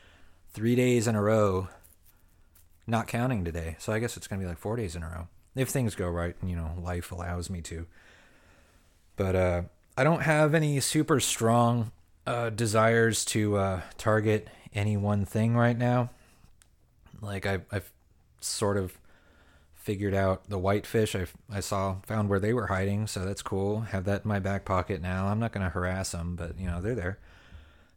three 0.51 0.77
days 0.77 1.09
in 1.09 1.15
a 1.15 1.23
row, 1.23 1.69
not 2.87 3.07
counting 3.07 3.45
today. 3.45 3.77
So 3.79 3.93
I 3.93 3.99
guess 3.99 4.17
it's 4.17 4.29
gonna 4.29 4.41
be 4.41 4.47
like 4.47 4.59
four 4.59 4.77
days 4.77 4.95
in 4.95 5.03
a 5.03 5.09
row 5.09 5.29
if 5.57 5.69
things 5.71 5.95
go 5.95 6.09
right. 6.09 6.37
and 6.41 6.51
You 6.51 6.57
know, 6.57 6.73
life 6.81 7.11
allows 7.11 7.51
me 7.51 7.61
to. 7.63 7.87
But 9.17 9.35
uh, 9.35 9.63
I 9.99 10.05
don't 10.05 10.23
have 10.23 10.55
any 10.55 10.79
super 10.79 11.19
strong 11.19 11.91
uh, 12.25 12.51
desires 12.51 13.25
to 13.25 13.57
uh, 13.57 13.81
target 13.97 14.47
any 14.73 14.97
one 14.97 15.25
thing 15.25 15.57
right 15.57 15.77
now. 15.77 16.11
Like 17.21 17.47
I, 17.47 17.63
I've 17.73 17.91
sort 18.41 18.77
of 18.77 18.97
figured 19.75 20.15
out 20.15 20.49
the 20.49 20.57
whitefish. 20.57 21.17
I 21.17 21.27
I 21.51 21.59
saw 21.59 21.97
found 22.07 22.29
where 22.29 22.39
they 22.39 22.53
were 22.53 22.69
hiding, 22.69 23.09
so 23.09 23.25
that's 23.25 23.43
cool. 23.43 23.81
Have 23.81 24.05
that 24.05 24.23
in 24.23 24.29
my 24.29 24.39
back 24.39 24.65
pocket 24.65 25.03
now. 25.03 25.27
I'm 25.27 25.41
not 25.41 25.51
gonna 25.51 25.71
harass 25.71 26.13
them, 26.13 26.37
but 26.37 26.57
you 26.61 26.69
know 26.69 26.81
they're 26.81 26.95
there. 26.95 27.19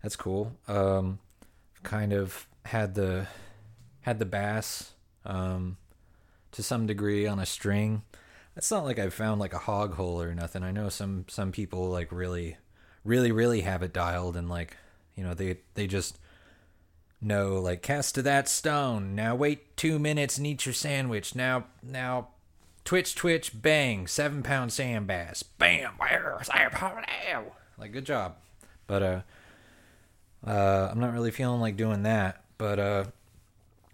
That's 0.02 0.16
cool. 0.16 0.54
Um, 0.68 1.20
kind 1.84 2.14
of 2.14 2.48
had 2.66 2.96
the 2.96 3.28
had 4.00 4.18
the 4.18 4.26
bass 4.26 4.94
um, 5.24 5.78
to 6.54 6.64
some 6.64 6.88
degree 6.88 7.28
on 7.28 7.38
a 7.38 7.46
string. 7.46 8.02
It's 8.56 8.72
not 8.72 8.84
like 8.84 9.00
I've 9.00 9.14
found 9.14 9.40
like 9.40 9.54
a 9.54 9.60
hog 9.60 9.96
hole 9.96 10.22
or 10.22 10.34
nothing. 10.36 10.64
I 10.64 10.72
know 10.72 10.90
some 10.90 11.26
some 11.28 11.52
people 11.52 11.90
like 11.90 12.12
really, 12.12 12.58
really, 13.04 13.32
really 13.32 13.62
have 13.62 13.82
it 13.82 13.94
dialed 13.94 14.36
and 14.36 14.50
like 14.50 14.78
you 15.16 15.24
know 15.24 15.34
they 15.34 15.60
they 15.76 15.88
just 15.88 16.20
know 17.22 17.60
like 17.60 17.82
cast 17.82 18.16
to 18.16 18.22
that 18.24 18.50
stone. 18.50 19.16
Now 19.16 19.36
wait 19.36 19.78
two 19.78 20.00
minutes 20.00 20.38
and 20.38 20.46
eat 20.46 20.66
your 20.66 20.74
sandwich. 20.74 21.36
Now 21.36 21.66
now 21.82 22.30
twitch 22.84 23.16
twitch 23.16 23.62
bang 23.62 24.08
seven 24.08 24.44
pound 24.44 24.74
sand 24.74 25.08
bass 25.08 25.44
bam 25.44 25.94
like 27.78 27.92
good 27.92 28.06
job. 28.06 28.36
But 28.88 29.04
uh, 29.04 29.22
uh, 30.46 30.90
I'm 30.92 31.00
not 31.00 31.14
really 31.14 31.32
feeling 31.32 31.62
like 31.62 31.78
doing 31.78 32.04
that. 32.04 32.44
But 32.58 32.80
uh, 32.80 33.06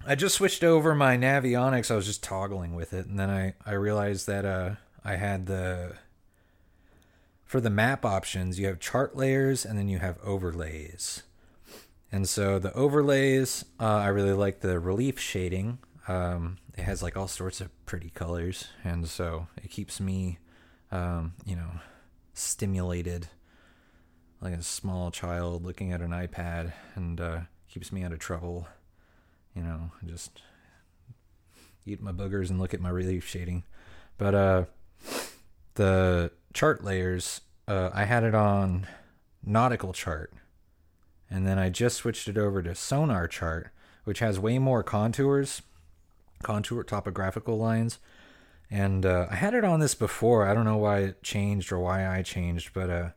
I 0.09 0.15
just 0.15 0.35
switched 0.35 0.63
over 0.63 0.95
my 0.95 1.17
Navionics. 1.17 1.91
I 1.91 1.95
was 1.95 2.05
just 2.05 2.23
toggling 2.23 2.75
with 2.75 2.93
it, 2.93 3.07
and 3.07 3.19
then 3.19 3.29
I 3.29 3.55
I 3.65 3.73
realized 3.73 4.25
that 4.27 4.45
uh 4.45 4.75
I 5.03 5.17
had 5.17 5.47
the 5.47 5.97
for 7.43 7.59
the 7.59 7.69
map 7.69 8.05
options 8.05 8.57
you 8.57 8.67
have 8.67 8.79
chart 8.79 9.17
layers 9.17 9.65
and 9.65 9.77
then 9.77 9.89
you 9.89 9.99
have 9.99 10.17
overlays. 10.23 11.23
And 12.09 12.27
so 12.27 12.57
the 12.57 12.73
overlays, 12.73 13.65
uh, 13.81 13.85
I 13.85 14.07
really 14.07 14.33
like 14.33 14.61
the 14.61 14.79
relief 14.79 15.19
shading. 15.19 15.79
Um, 16.07 16.57
it 16.77 16.83
has 16.83 17.03
like 17.03 17.17
all 17.17 17.27
sorts 17.27 17.59
of 17.59 17.69
pretty 17.85 18.09
colors, 18.09 18.67
and 18.85 19.09
so 19.09 19.47
it 19.61 19.71
keeps 19.71 19.99
me, 19.99 20.37
um, 20.89 21.33
you 21.45 21.57
know, 21.57 21.71
stimulated 22.33 23.27
like 24.39 24.53
a 24.53 24.63
small 24.63 25.11
child 25.11 25.65
looking 25.65 25.91
at 25.91 25.99
an 25.99 26.11
iPad, 26.11 26.71
and 26.95 27.19
uh, 27.19 27.39
keeps 27.67 27.91
me 27.91 28.03
out 28.03 28.13
of 28.13 28.19
trouble 28.19 28.67
you 29.57 29.63
know, 29.63 29.89
just 30.05 30.41
eat 31.83 31.99
my 31.99 32.11
boogers 32.11 32.51
and 32.51 32.59
look 32.59 32.75
at 32.75 32.79
my 32.79 32.89
relief 32.89 33.27
shading. 33.27 33.63
But 34.17 34.35
uh, 34.35 34.65
the 35.73 36.31
chart 36.53 36.83
layers, 36.83 37.41
uh, 37.67 37.89
I 37.91 38.05
had 38.05 38.23
it 38.23 38.35
on 38.35 38.87
nautical 39.43 39.93
chart, 39.93 40.31
and 41.29 41.47
then 41.47 41.57
I 41.57 41.69
just 41.69 41.97
switched 41.97 42.27
it 42.27 42.37
over 42.37 42.61
to 42.61 42.75
sonar 42.75 43.27
chart, 43.27 43.69
which 44.03 44.19
has 44.19 44.39
way 44.39 44.59
more 44.59 44.83
contours, 44.83 45.63
contour 46.43 46.83
topographical 46.83 47.57
lines. 47.57 47.97
And 48.69 49.05
uh, 49.05 49.27
I 49.31 49.35
had 49.35 49.55
it 49.55 49.63
on 49.63 49.79
this 49.79 49.95
before. 49.95 50.47
I 50.47 50.53
don't 50.53 50.65
know 50.65 50.77
why 50.77 50.99
it 50.99 51.23
changed 51.23 51.71
or 51.71 51.79
why 51.79 52.07
I 52.07 52.21
changed, 52.21 52.73
but 52.73 52.89
uh, 52.89 53.09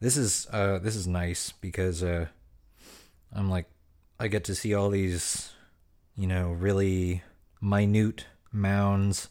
this 0.00 0.18
is 0.18 0.48
uh, 0.52 0.80
this 0.80 0.96
is 0.96 1.06
nice 1.06 1.52
because 1.52 2.02
uh, 2.02 2.26
I'm 3.32 3.48
like 3.48 3.70
I 4.20 4.28
get 4.28 4.44
to 4.44 4.54
see 4.54 4.74
all 4.74 4.90
these 4.90 5.52
you 6.18 6.26
know, 6.26 6.50
really 6.50 7.22
minute 7.60 8.26
mounds 8.52 9.28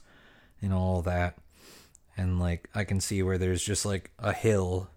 and 0.61 0.73
all 0.73 1.01
that. 1.03 1.37
And 2.15 2.39
like 2.39 2.69
I 2.73 2.85
can 2.85 3.01
see 3.01 3.21
where 3.21 3.37
there's 3.37 3.63
just 3.63 3.85
like 3.85 4.11
a 4.17 4.33
hill 4.33 4.89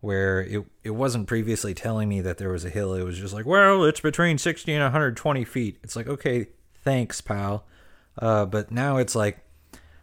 where 0.00 0.40
it 0.40 0.64
it 0.82 0.90
wasn't 0.90 1.26
previously 1.26 1.74
telling 1.74 2.08
me 2.08 2.20
that 2.20 2.38
there 2.38 2.48
was 2.48 2.64
a 2.64 2.70
hill. 2.70 2.94
It 2.94 3.02
was 3.02 3.18
just 3.18 3.34
like, 3.34 3.44
well, 3.44 3.84
it's 3.84 4.00
between 4.00 4.38
60 4.38 4.72
and 4.72 4.82
120 4.82 5.44
feet. 5.44 5.78
It's 5.82 5.96
like, 5.96 6.06
okay, 6.06 6.46
thanks, 6.84 7.20
pal. 7.20 7.64
Uh, 8.16 8.46
but 8.46 8.70
now 8.70 8.98
it's 8.98 9.14
like, 9.14 9.38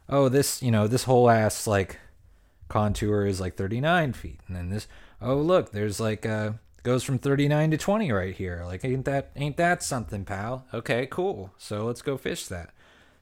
oh, 0.10 0.30
this, 0.30 0.62
you 0.62 0.72
know, 0.72 0.88
this 0.88 1.06
whole 1.06 1.30
ass 1.30 1.66
like 1.68 2.00
contour 2.68 3.26
is 3.26 3.40
like 3.40 3.56
39 3.56 4.14
feet. 4.14 4.40
And 4.48 4.56
then 4.56 4.70
this, 4.70 4.88
oh, 5.22 5.38
look, 5.38 5.72
there's 5.72 6.00
like, 6.00 6.26
uh, 6.26 6.54
goes 6.84 7.04
from 7.04 7.20
39 7.20 7.72
to 7.72 7.78
20 7.78 8.12
right 8.12 8.36
here. 8.36 8.64
Like 8.66 8.84
ain't 8.86 9.06
that 9.06 9.32
ain't 9.36 9.58
that 9.58 9.84
something, 9.84 10.26
pal? 10.26 10.66
Okay, 10.74 11.08
cool. 11.08 11.52
So 11.58 11.86
let's 11.86 12.02
go 12.02 12.18
fish 12.18 12.48
that. 12.48 12.72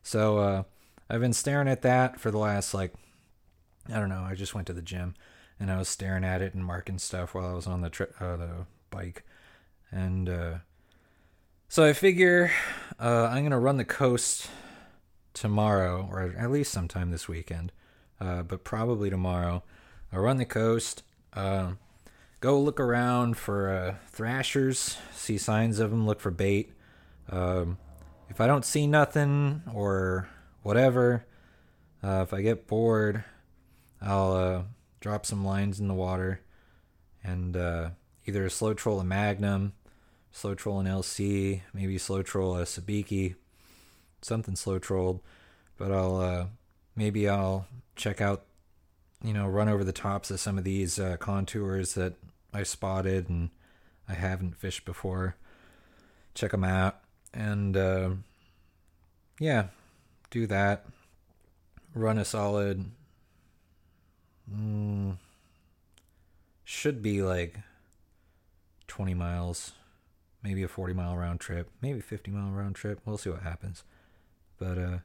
So 0.03 0.37
uh 0.37 0.63
I've 1.09 1.21
been 1.21 1.33
staring 1.33 1.67
at 1.67 1.81
that 1.83 2.19
for 2.19 2.31
the 2.31 2.37
last 2.37 2.73
like 2.73 2.93
I 3.91 3.99
don't 3.99 4.09
know, 4.09 4.23
I 4.23 4.35
just 4.35 4.53
went 4.53 4.67
to 4.67 4.73
the 4.73 4.81
gym 4.81 5.15
and 5.59 5.71
I 5.71 5.77
was 5.77 5.89
staring 5.89 6.23
at 6.23 6.41
it 6.41 6.53
and 6.53 6.63
marking 6.63 6.99
stuff 6.99 7.33
while 7.33 7.47
I 7.47 7.53
was 7.53 7.67
on 7.67 7.81
the 7.81 8.07
uh, 8.19 8.37
the 8.37 8.65
bike. 8.89 9.23
And 9.91 10.29
uh 10.29 10.53
so 11.69 11.85
I 11.85 11.93
figure 11.93 12.51
uh 12.99 13.29
I'm 13.31 13.49
to 13.49 13.57
run 13.57 13.77
the 13.77 13.85
coast 13.85 14.49
tomorrow 15.33 16.07
or 16.11 16.33
at 16.37 16.51
least 16.51 16.71
sometime 16.71 17.11
this 17.11 17.27
weekend. 17.27 17.71
Uh 18.19 18.43
but 18.43 18.63
probably 18.63 19.09
tomorrow. 19.09 19.63
I'll 20.11 20.21
run 20.21 20.37
the 20.37 20.45
coast. 20.45 21.03
Uh, 21.33 21.73
go 22.39 22.60
look 22.60 22.80
around 22.80 23.38
for 23.38 23.69
uh, 23.69 23.95
thrashers, 24.10 24.97
see 25.13 25.38
signs 25.38 25.80
of 25.80 25.89
them, 25.89 26.06
look 26.06 26.19
for 26.19 26.32
bait. 26.32 26.71
Um, 27.30 27.78
if 28.30 28.39
I 28.39 28.47
don't 28.47 28.65
see 28.65 28.88
nothing 28.88 29.63
or 29.73 30.30
whatever, 30.62 31.26
uh, 32.04 32.21
if 32.21 32.34
I 32.34 32.41
get 32.41 32.67
bored, 32.67 33.23
I'll 34.02 34.32
uh, 34.34 34.62
drop 35.00 35.26
some 35.26 35.43
lines 35.45 35.80
in 35.80 35.88
the 35.88 35.93
water 35.93 36.41
and 37.23 37.58
uh, 37.58 37.89
either 38.26 38.47
slow 38.50 38.73
troll 38.73 39.00
a 39.00 39.04
Magnum, 39.04 39.73
slow 40.32 40.54
troll 40.54 40.80
an 40.80 40.86
LC, 40.86 41.62
maybe 41.73 41.97
slow 41.97 42.21
troll 42.21 42.58
a 42.58 42.63
Sabiki, 42.63 43.36
something 44.21 44.56
slow 44.56 44.80
trolled. 44.80 45.21
But 45.78 45.91
I'll 45.91 46.17
uh, 46.17 46.45
maybe 46.95 47.28
I'll 47.28 47.67
check 47.95 48.21
out 48.21 48.45
you 49.23 49.34
know, 49.34 49.47
run 49.47 49.69
over 49.69 49.84
the 49.84 49.91
tops 49.91 50.30
of 50.32 50.39
some 50.39 50.58
of 50.58 50.63
these 50.63 51.00
uh, 51.00 51.17
contours 51.17 51.95
that 51.95 52.13
I 52.53 52.63
spotted 52.63 53.29
and 53.29 53.49
I 54.07 54.13
haven't 54.13 54.57
fished 54.57 54.86
before. 54.86 55.36
Check 56.33 56.51
them 56.51 56.63
out. 56.63 56.99
And 57.33 57.75
uh, 57.75 58.10
yeah, 59.39 59.67
do 60.29 60.47
that. 60.47 60.86
Run 61.93 62.17
a 62.17 62.25
solid. 62.25 62.86
Mm, 64.51 65.17
should 66.63 67.01
be 67.01 67.21
like 67.21 67.57
20 68.88 69.13
miles, 69.13 69.73
maybe 70.41 70.63
a 70.63 70.67
40 70.67 70.93
mile 70.93 71.17
round 71.17 71.39
trip, 71.39 71.69
maybe 71.81 71.99
50 71.99 72.31
mile 72.31 72.51
round 72.51 72.75
trip. 72.75 73.01
We'll 73.05 73.17
see 73.17 73.29
what 73.29 73.41
happens. 73.41 73.83
But 74.57 74.77
uh, 74.77 74.97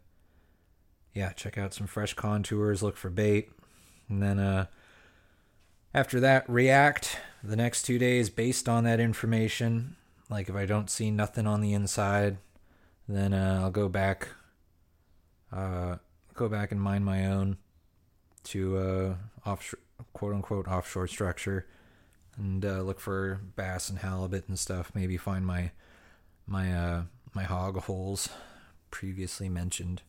yeah, 1.13 1.33
check 1.33 1.59
out 1.59 1.75
some 1.75 1.87
fresh 1.87 2.15
contours, 2.15 2.83
look 2.83 2.97
for 2.97 3.11
bait, 3.11 3.51
and 4.09 4.23
then 4.23 4.39
uh, 4.39 4.67
after 5.95 6.21
that, 6.21 6.49
react 6.49 7.19
the 7.43 7.57
next 7.57 7.83
two 7.83 7.99
days 7.99 8.31
based 8.31 8.69
on 8.69 8.85
that 8.85 9.01
information. 9.01 9.97
Like 10.31 10.49
if 10.49 10.55
I 10.55 10.67
don't 10.67 10.91
see 10.91 11.11
nothing 11.11 11.47
on 11.47 11.61
the 11.61 11.73
inside, 11.73 12.39
then 13.09 13.35
uh, 13.35 13.61
I'll 13.63 13.71
go 13.71 13.89
back, 13.89 14.29
uh, 15.53 15.97
go 16.35 16.49
back 16.49 16.73
and 16.73 16.81
mine 16.81 17.05
my 17.05 17.27
own 17.27 17.59
to 18.45 18.77
uh, 18.79 19.15
offshore 19.49 19.81
quote 20.13 20.35
unquote 20.35 20.67
offshore 20.67 21.07
structure 21.07 21.67
and 22.37 22.65
uh, 22.65 22.81
look 22.81 23.01
for 23.01 23.41
bass 23.57 23.89
and 23.89 23.99
halibut 23.99 24.49
and 24.49 24.59
stuff. 24.59 24.93
Maybe 24.95 25.17
find 25.17 25.47
my 25.47 25.73
my 26.47 26.73
uh, 26.75 27.03
my 27.35 27.45
hog 27.45 27.77
holes 27.83 28.29
previously 28.91 29.49
mentioned. 29.49 30.03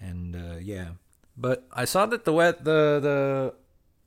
And 0.00 0.36
uh, 0.36 0.58
yeah, 0.60 0.90
but 1.36 1.66
I 1.72 1.84
saw 1.84 2.06
that 2.06 2.24
the 2.24 2.32
wet 2.32 2.64
the 2.64 3.00
the 3.02 3.54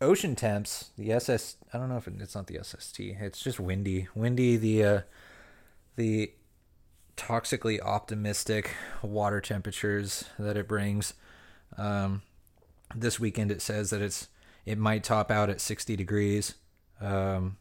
ocean 0.01 0.35
temps 0.35 0.89
the 0.97 1.11
SS 1.11 1.57
I 1.73 1.77
don't 1.77 1.89
know 1.89 1.97
if 1.97 2.07
it, 2.07 2.15
it's 2.19 2.35
not 2.35 2.47
the 2.47 2.59
SST 2.61 2.99
it's 2.99 3.41
just 3.41 3.59
windy 3.59 4.07
windy 4.15 4.57
the 4.57 4.83
uh, 4.83 5.01
the 5.95 6.31
toxically 7.21 7.79
optimistic 7.79 8.75
water 9.03 9.39
temperatures 9.39 10.25
that 10.39 10.57
it 10.57 10.67
brings. 10.67 11.13
Um, 11.77 12.23
this 12.95 13.19
weekend 13.19 13.51
it 13.51 13.61
says 13.61 13.91
that 13.91 14.01
it's 14.01 14.27
it 14.65 14.77
might 14.77 15.03
top 15.03 15.31
out 15.31 15.49
at 15.49 15.61
60 15.61 15.95
degrees 15.95 16.55
um, 16.99 17.57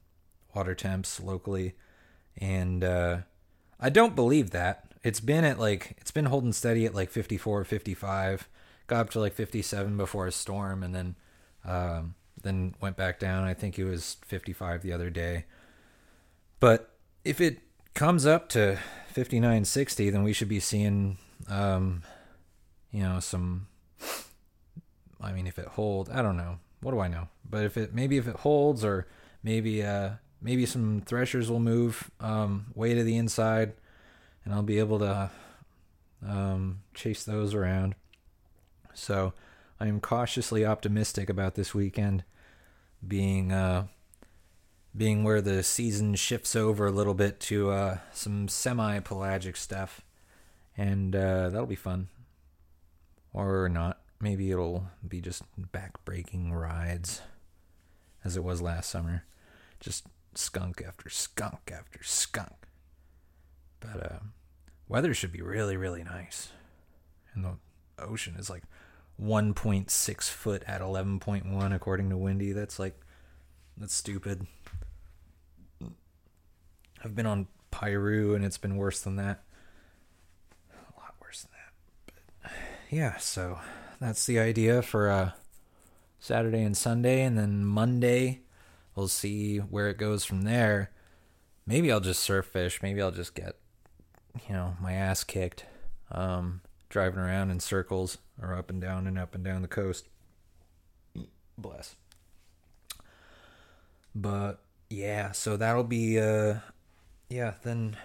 water 0.55 0.75
temps 0.75 1.21
locally, 1.21 1.75
and 2.37 2.83
uh, 2.83 3.19
I 3.79 3.91
don't 3.91 4.17
believe 4.17 4.51
that. 4.51 4.87
It's 5.03 5.21
been 5.21 5.45
at 5.45 5.59
like 5.59 5.95
it's 5.99 6.11
been 6.11 6.27
holding 6.27 6.53
steady 6.53 6.85
at 6.85 6.95
like 6.95 7.11
54, 7.11 7.65
55, 7.65 8.49
got 8.87 9.01
up 9.01 9.11
to 9.11 9.21
like 9.21 9.35
57 9.35 9.97
before 9.97 10.27
a 10.27 10.33
storm, 10.33 10.83
and 10.83 10.95
then 10.95 11.17
um, 11.65 12.15
then 12.43 12.75
went 12.81 12.97
back 12.97 13.19
down. 13.19 13.45
I 13.45 13.55
think 13.55 13.79
it 13.79 13.85
was 13.85 14.17
55 14.27 14.83
the 14.83 14.93
other 14.93 15.11
day. 15.11 15.45
But 16.59 16.95
if 17.25 17.41
it 17.41 17.61
comes 17.95 18.27
up 18.27 18.49
to 18.51 18.79
5960, 19.09 20.11
then 20.11 20.23
we 20.23 20.33
should 20.33 20.49
be 20.49 20.61
seeing, 20.61 21.19
um, 21.49 22.03
you 22.91 23.03
know, 23.03 23.21
some. 23.21 23.67
I 25.21 25.33
mean, 25.33 25.47
if 25.47 25.59
it 25.59 25.67
holds, 25.67 26.09
I 26.11 26.23
don't 26.23 26.37
know. 26.37 26.59
What 26.81 26.93
do 26.93 27.01
I 27.01 27.09
know? 27.09 27.29
But 27.49 27.65
if 27.65 27.77
it 27.77 27.95
maybe 27.95 28.17
if 28.17 28.27
it 28.27 28.37
holds, 28.37 28.85
or 28.85 29.07
maybe 29.43 29.83
uh 29.83 30.13
maybe 30.41 30.65
some 30.65 31.03
threshers 31.05 31.51
will 31.51 31.61
move 31.61 32.11
um 32.21 32.67
way 32.75 32.95
to 32.95 33.03
the 33.03 33.17
inside, 33.17 33.75
and 34.45 34.55
I'll 34.55 34.63
be 34.63 34.79
able 34.79 34.99
to 35.01 35.31
um 36.27 36.81
chase 36.95 37.25
those 37.25 37.55
around. 37.55 37.97
So 38.95 39.35
I 39.81 39.87
am 39.87 40.01
cautiously 40.01 40.65
optimistic 40.65 41.31
about 41.31 41.55
this 41.55 41.75
weekend 41.75 42.25
being 43.07 43.51
uh 43.51 43.87
being 44.97 45.25
where 45.25 45.41
the 45.41 45.63
season 45.63 46.15
shifts 46.15 46.57
over 46.57 46.87
a 46.87 46.91
little 46.91 47.15
bit 47.15 47.39
to 47.41 47.71
uh, 47.71 47.99
some 48.13 48.49
semi 48.49 48.99
pelagic 49.01 49.57
stuff. 49.57 50.03
And 50.77 51.15
uh, 51.15 51.51
that'll 51.51 51.67
be 51.67 51.77
fun. 51.77 52.09
Or 53.33 53.69
not. 53.69 54.01
Maybe 54.21 54.51
it'll 54.51 54.89
be 55.07 55.21
just 55.21 55.43
back 55.57 56.05
breaking 56.05 56.53
rides 56.53 57.23
as 58.25 58.37
it 58.37 58.45
was 58.45 58.61
last 58.61 58.91
summer. 58.91 59.25
Just 59.79 60.07
skunk 60.35 60.83
after 60.87 61.09
skunk 61.09 61.71
after 61.73 62.03
skunk. 62.03 62.67
But 63.79 64.13
uh, 64.13 64.19
weather 64.89 65.15
should 65.15 65.33
be 65.33 65.41
really, 65.41 65.77
really 65.77 66.05
nice. 66.05 66.51
And 67.35 67.45
the 67.45 67.57
ocean 67.99 68.35
is 68.39 68.51
like 68.51 68.65
1.6 69.21 70.31
foot 70.31 70.63
at 70.67 70.81
11.1 70.81 71.75
according 71.75 72.11
to 72.11 72.17
Windy. 72.17 72.53
That's 72.53 72.79
like, 72.79 72.99
that's 73.77 73.95
stupid. 73.95 74.47
I've 77.05 77.15
been 77.15 77.27
on 77.27 77.47
Piru 77.71 78.35
and 78.35 78.45
it's 78.45 78.59
been 78.59 78.77
worse 78.77 79.01
than 79.01 79.17
that. 79.17 79.43
A 80.71 81.01
lot 81.01 81.15
worse 81.21 81.43
than 81.43 81.51
that. 81.53 82.13
But 82.43 82.53
yeah, 82.91 83.17
so 83.19 83.59
that's 84.01 84.27
the 84.27 84.39
idea 84.39 84.83
for 84.83 85.11
uh, 85.11 85.31
Saturday 86.19 86.63
and 86.63 86.77
Sunday. 86.77 87.23
And 87.23 87.39
then 87.39 87.65
Monday, 87.65 88.41
we'll 88.95 89.09
see 89.09 89.59
where 89.59 89.89
it 89.89 89.99
goes 89.99 90.25
from 90.25 90.43
there. 90.43 90.91
Maybe 91.67 91.93
I'll 91.93 92.01
just 92.01 92.23
surf 92.23 92.47
fish. 92.47 92.83
Maybe 92.83 93.01
I'll 93.01 93.11
just 93.11 93.35
get, 93.35 93.57
you 94.49 94.55
know, 94.55 94.77
my 94.81 94.93
ass 94.93 95.25
kicked 95.25 95.67
um, 96.11 96.63
driving 96.89 97.21
around 97.21 97.51
in 97.51 97.61
circles 97.61 98.19
or 98.43 98.55
up 98.55 98.71
and 98.71 98.81
down 98.81 99.07
and 99.07 99.19
up 99.19 99.35
and 99.35 99.45
down 99.45 99.63
the 99.63 99.69
coast. 99.69 100.09
Bless. 101.59 101.97
But 104.15 104.61
yeah, 104.89 105.33
so 105.33 105.57
that'll 105.57 105.85
be 105.85 106.19
uh 106.19 106.57
yeah, 107.29 107.55
then 107.63 107.97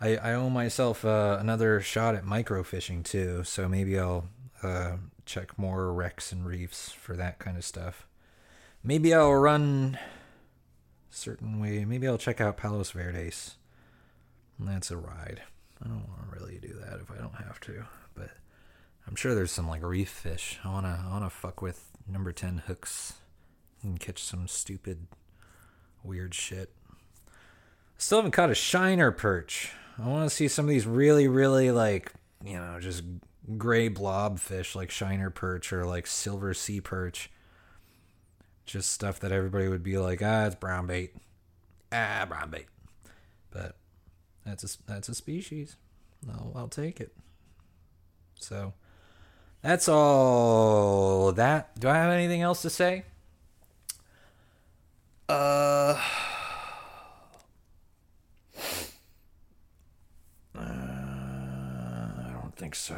I 0.00 0.16
I 0.16 0.32
owe 0.34 0.50
myself 0.50 1.04
uh, 1.04 1.36
another 1.40 1.80
shot 1.80 2.14
at 2.14 2.24
microfishing 2.24 3.04
too, 3.04 3.42
so 3.44 3.68
maybe 3.68 3.98
I'll 3.98 4.28
uh, 4.62 4.96
check 5.26 5.58
more 5.58 5.92
wrecks 5.92 6.32
and 6.32 6.46
reefs 6.46 6.90
for 6.90 7.16
that 7.16 7.38
kind 7.38 7.56
of 7.56 7.64
stuff. 7.64 8.06
Maybe 8.82 9.12
I'll 9.14 9.34
run 9.34 9.98
certain 11.10 11.60
way. 11.60 11.84
Maybe 11.84 12.06
I'll 12.06 12.18
check 12.18 12.40
out 12.40 12.56
Palos 12.56 12.90
Verdes. 12.90 13.56
That's 14.58 14.90
a 14.90 14.96
ride. 14.96 15.42
I 15.82 15.88
don't 15.88 16.08
want 16.08 16.30
to 16.30 16.38
really 16.38 16.58
do 16.58 16.74
that 16.84 17.00
if 17.00 17.10
I 17.10 17.16
don't 17.16 17.34
have 17.34 17.60
to, 17.60 17.84
but 18.14 18.30
I'm 19.06 19.16
sure 19.16 19.34
there's 19.34 19.52
some 19.52 19.68
like 19.68 19.82
reef 19.82 20.08
fish. 20.08 20.58
I 20.64 20.68
wanna 20.68 21.04
I 21.06 21.10
wanna 21.10 21.30
fuck 21.30 21.60
with 21.62 21.90
number 22.06 22.32
ten 22.32 22.58
hooks 22.66 23.14
and 23.82 24.00
catch 24.00 24.22
some 24.22 24.48
stupid 24.48 25.06
weird 26.02 26.34
shit. 26.34 26.72
Still 27.96 28.18
haven't 28.18 28.32
caught 28.32 28.50
a 28.50 28.54
shiner 28.54 29.10
perch. 29.10 29.72
I 30.02 30.08
want 30.08 30.28
to 30.28 30.34
see 30.34 30.48
some 30.48 30.64
of 30.64 30.68
these 30.68 30.86
really, 30.86 31.28
really 31.28 31.70
like, 31.70 32.12
you 32.44 32.54
know, 32.54 32.78
just 32.80 33.04
gray 33.56 33.88
blob 33.88 34.38
fish 34.38 34.74
like 34.74 34.90
shiner 34.90 35.30
perch 35.30 35.72
or 35.72 35.84
like 35.84 36.06
silver 36.06 36.52
sea 36.54 36.80
perch. 36.80 37.30
Just 38.66 38.90
stuff 38.92 39.20
that 39.20 39.30
everybody 39.30 39.68
would 39.68 39.82
be 39.82 39.98
like, 39.98 40.20
ah, 40.22 40.46
it's 40.46 40.54
brown 40.54 40.86
bait. 40.86 41.14
Ah, 41.92 42.26
brown 42.28 42.50
bait. 42.50 42.66
But 43.50 43.76
that's 44.44 44.64
a, 44.64 44.78
that's 44.86 45.08
a 45.08 45.14
species. 45.14 45.76
I'll, 46.28 46.52
I'll 46.56 46.68
take 46.68 47.00
it. 47.00 47.14
So 48.40 48.72
that's 49.64 49.88
all 49.88 51.32
that. 51.32 51.80
Do 51.80 51.88
I 51.88 51.94
have 51.94 52.12
anything 52.12 52.42
else 52.42 52.60
to 52.62 52.70
say? 52.70 53.04
Uh. 55.26 55.98
Uh 60.54 60.60
I 60.60 62.30
don't 62.40 62.54
think 62.56 62.74
so. 62.74 62.94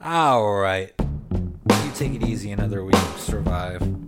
All 0.00 0.54
right. 0.54 0.92
You 0.98 1.90
take 1.94 2.14
it 2.14 2.22
easy 2.22 2.52
another 2.52 2.84
week. 2.84 2.96
Survive. 3.18 4.05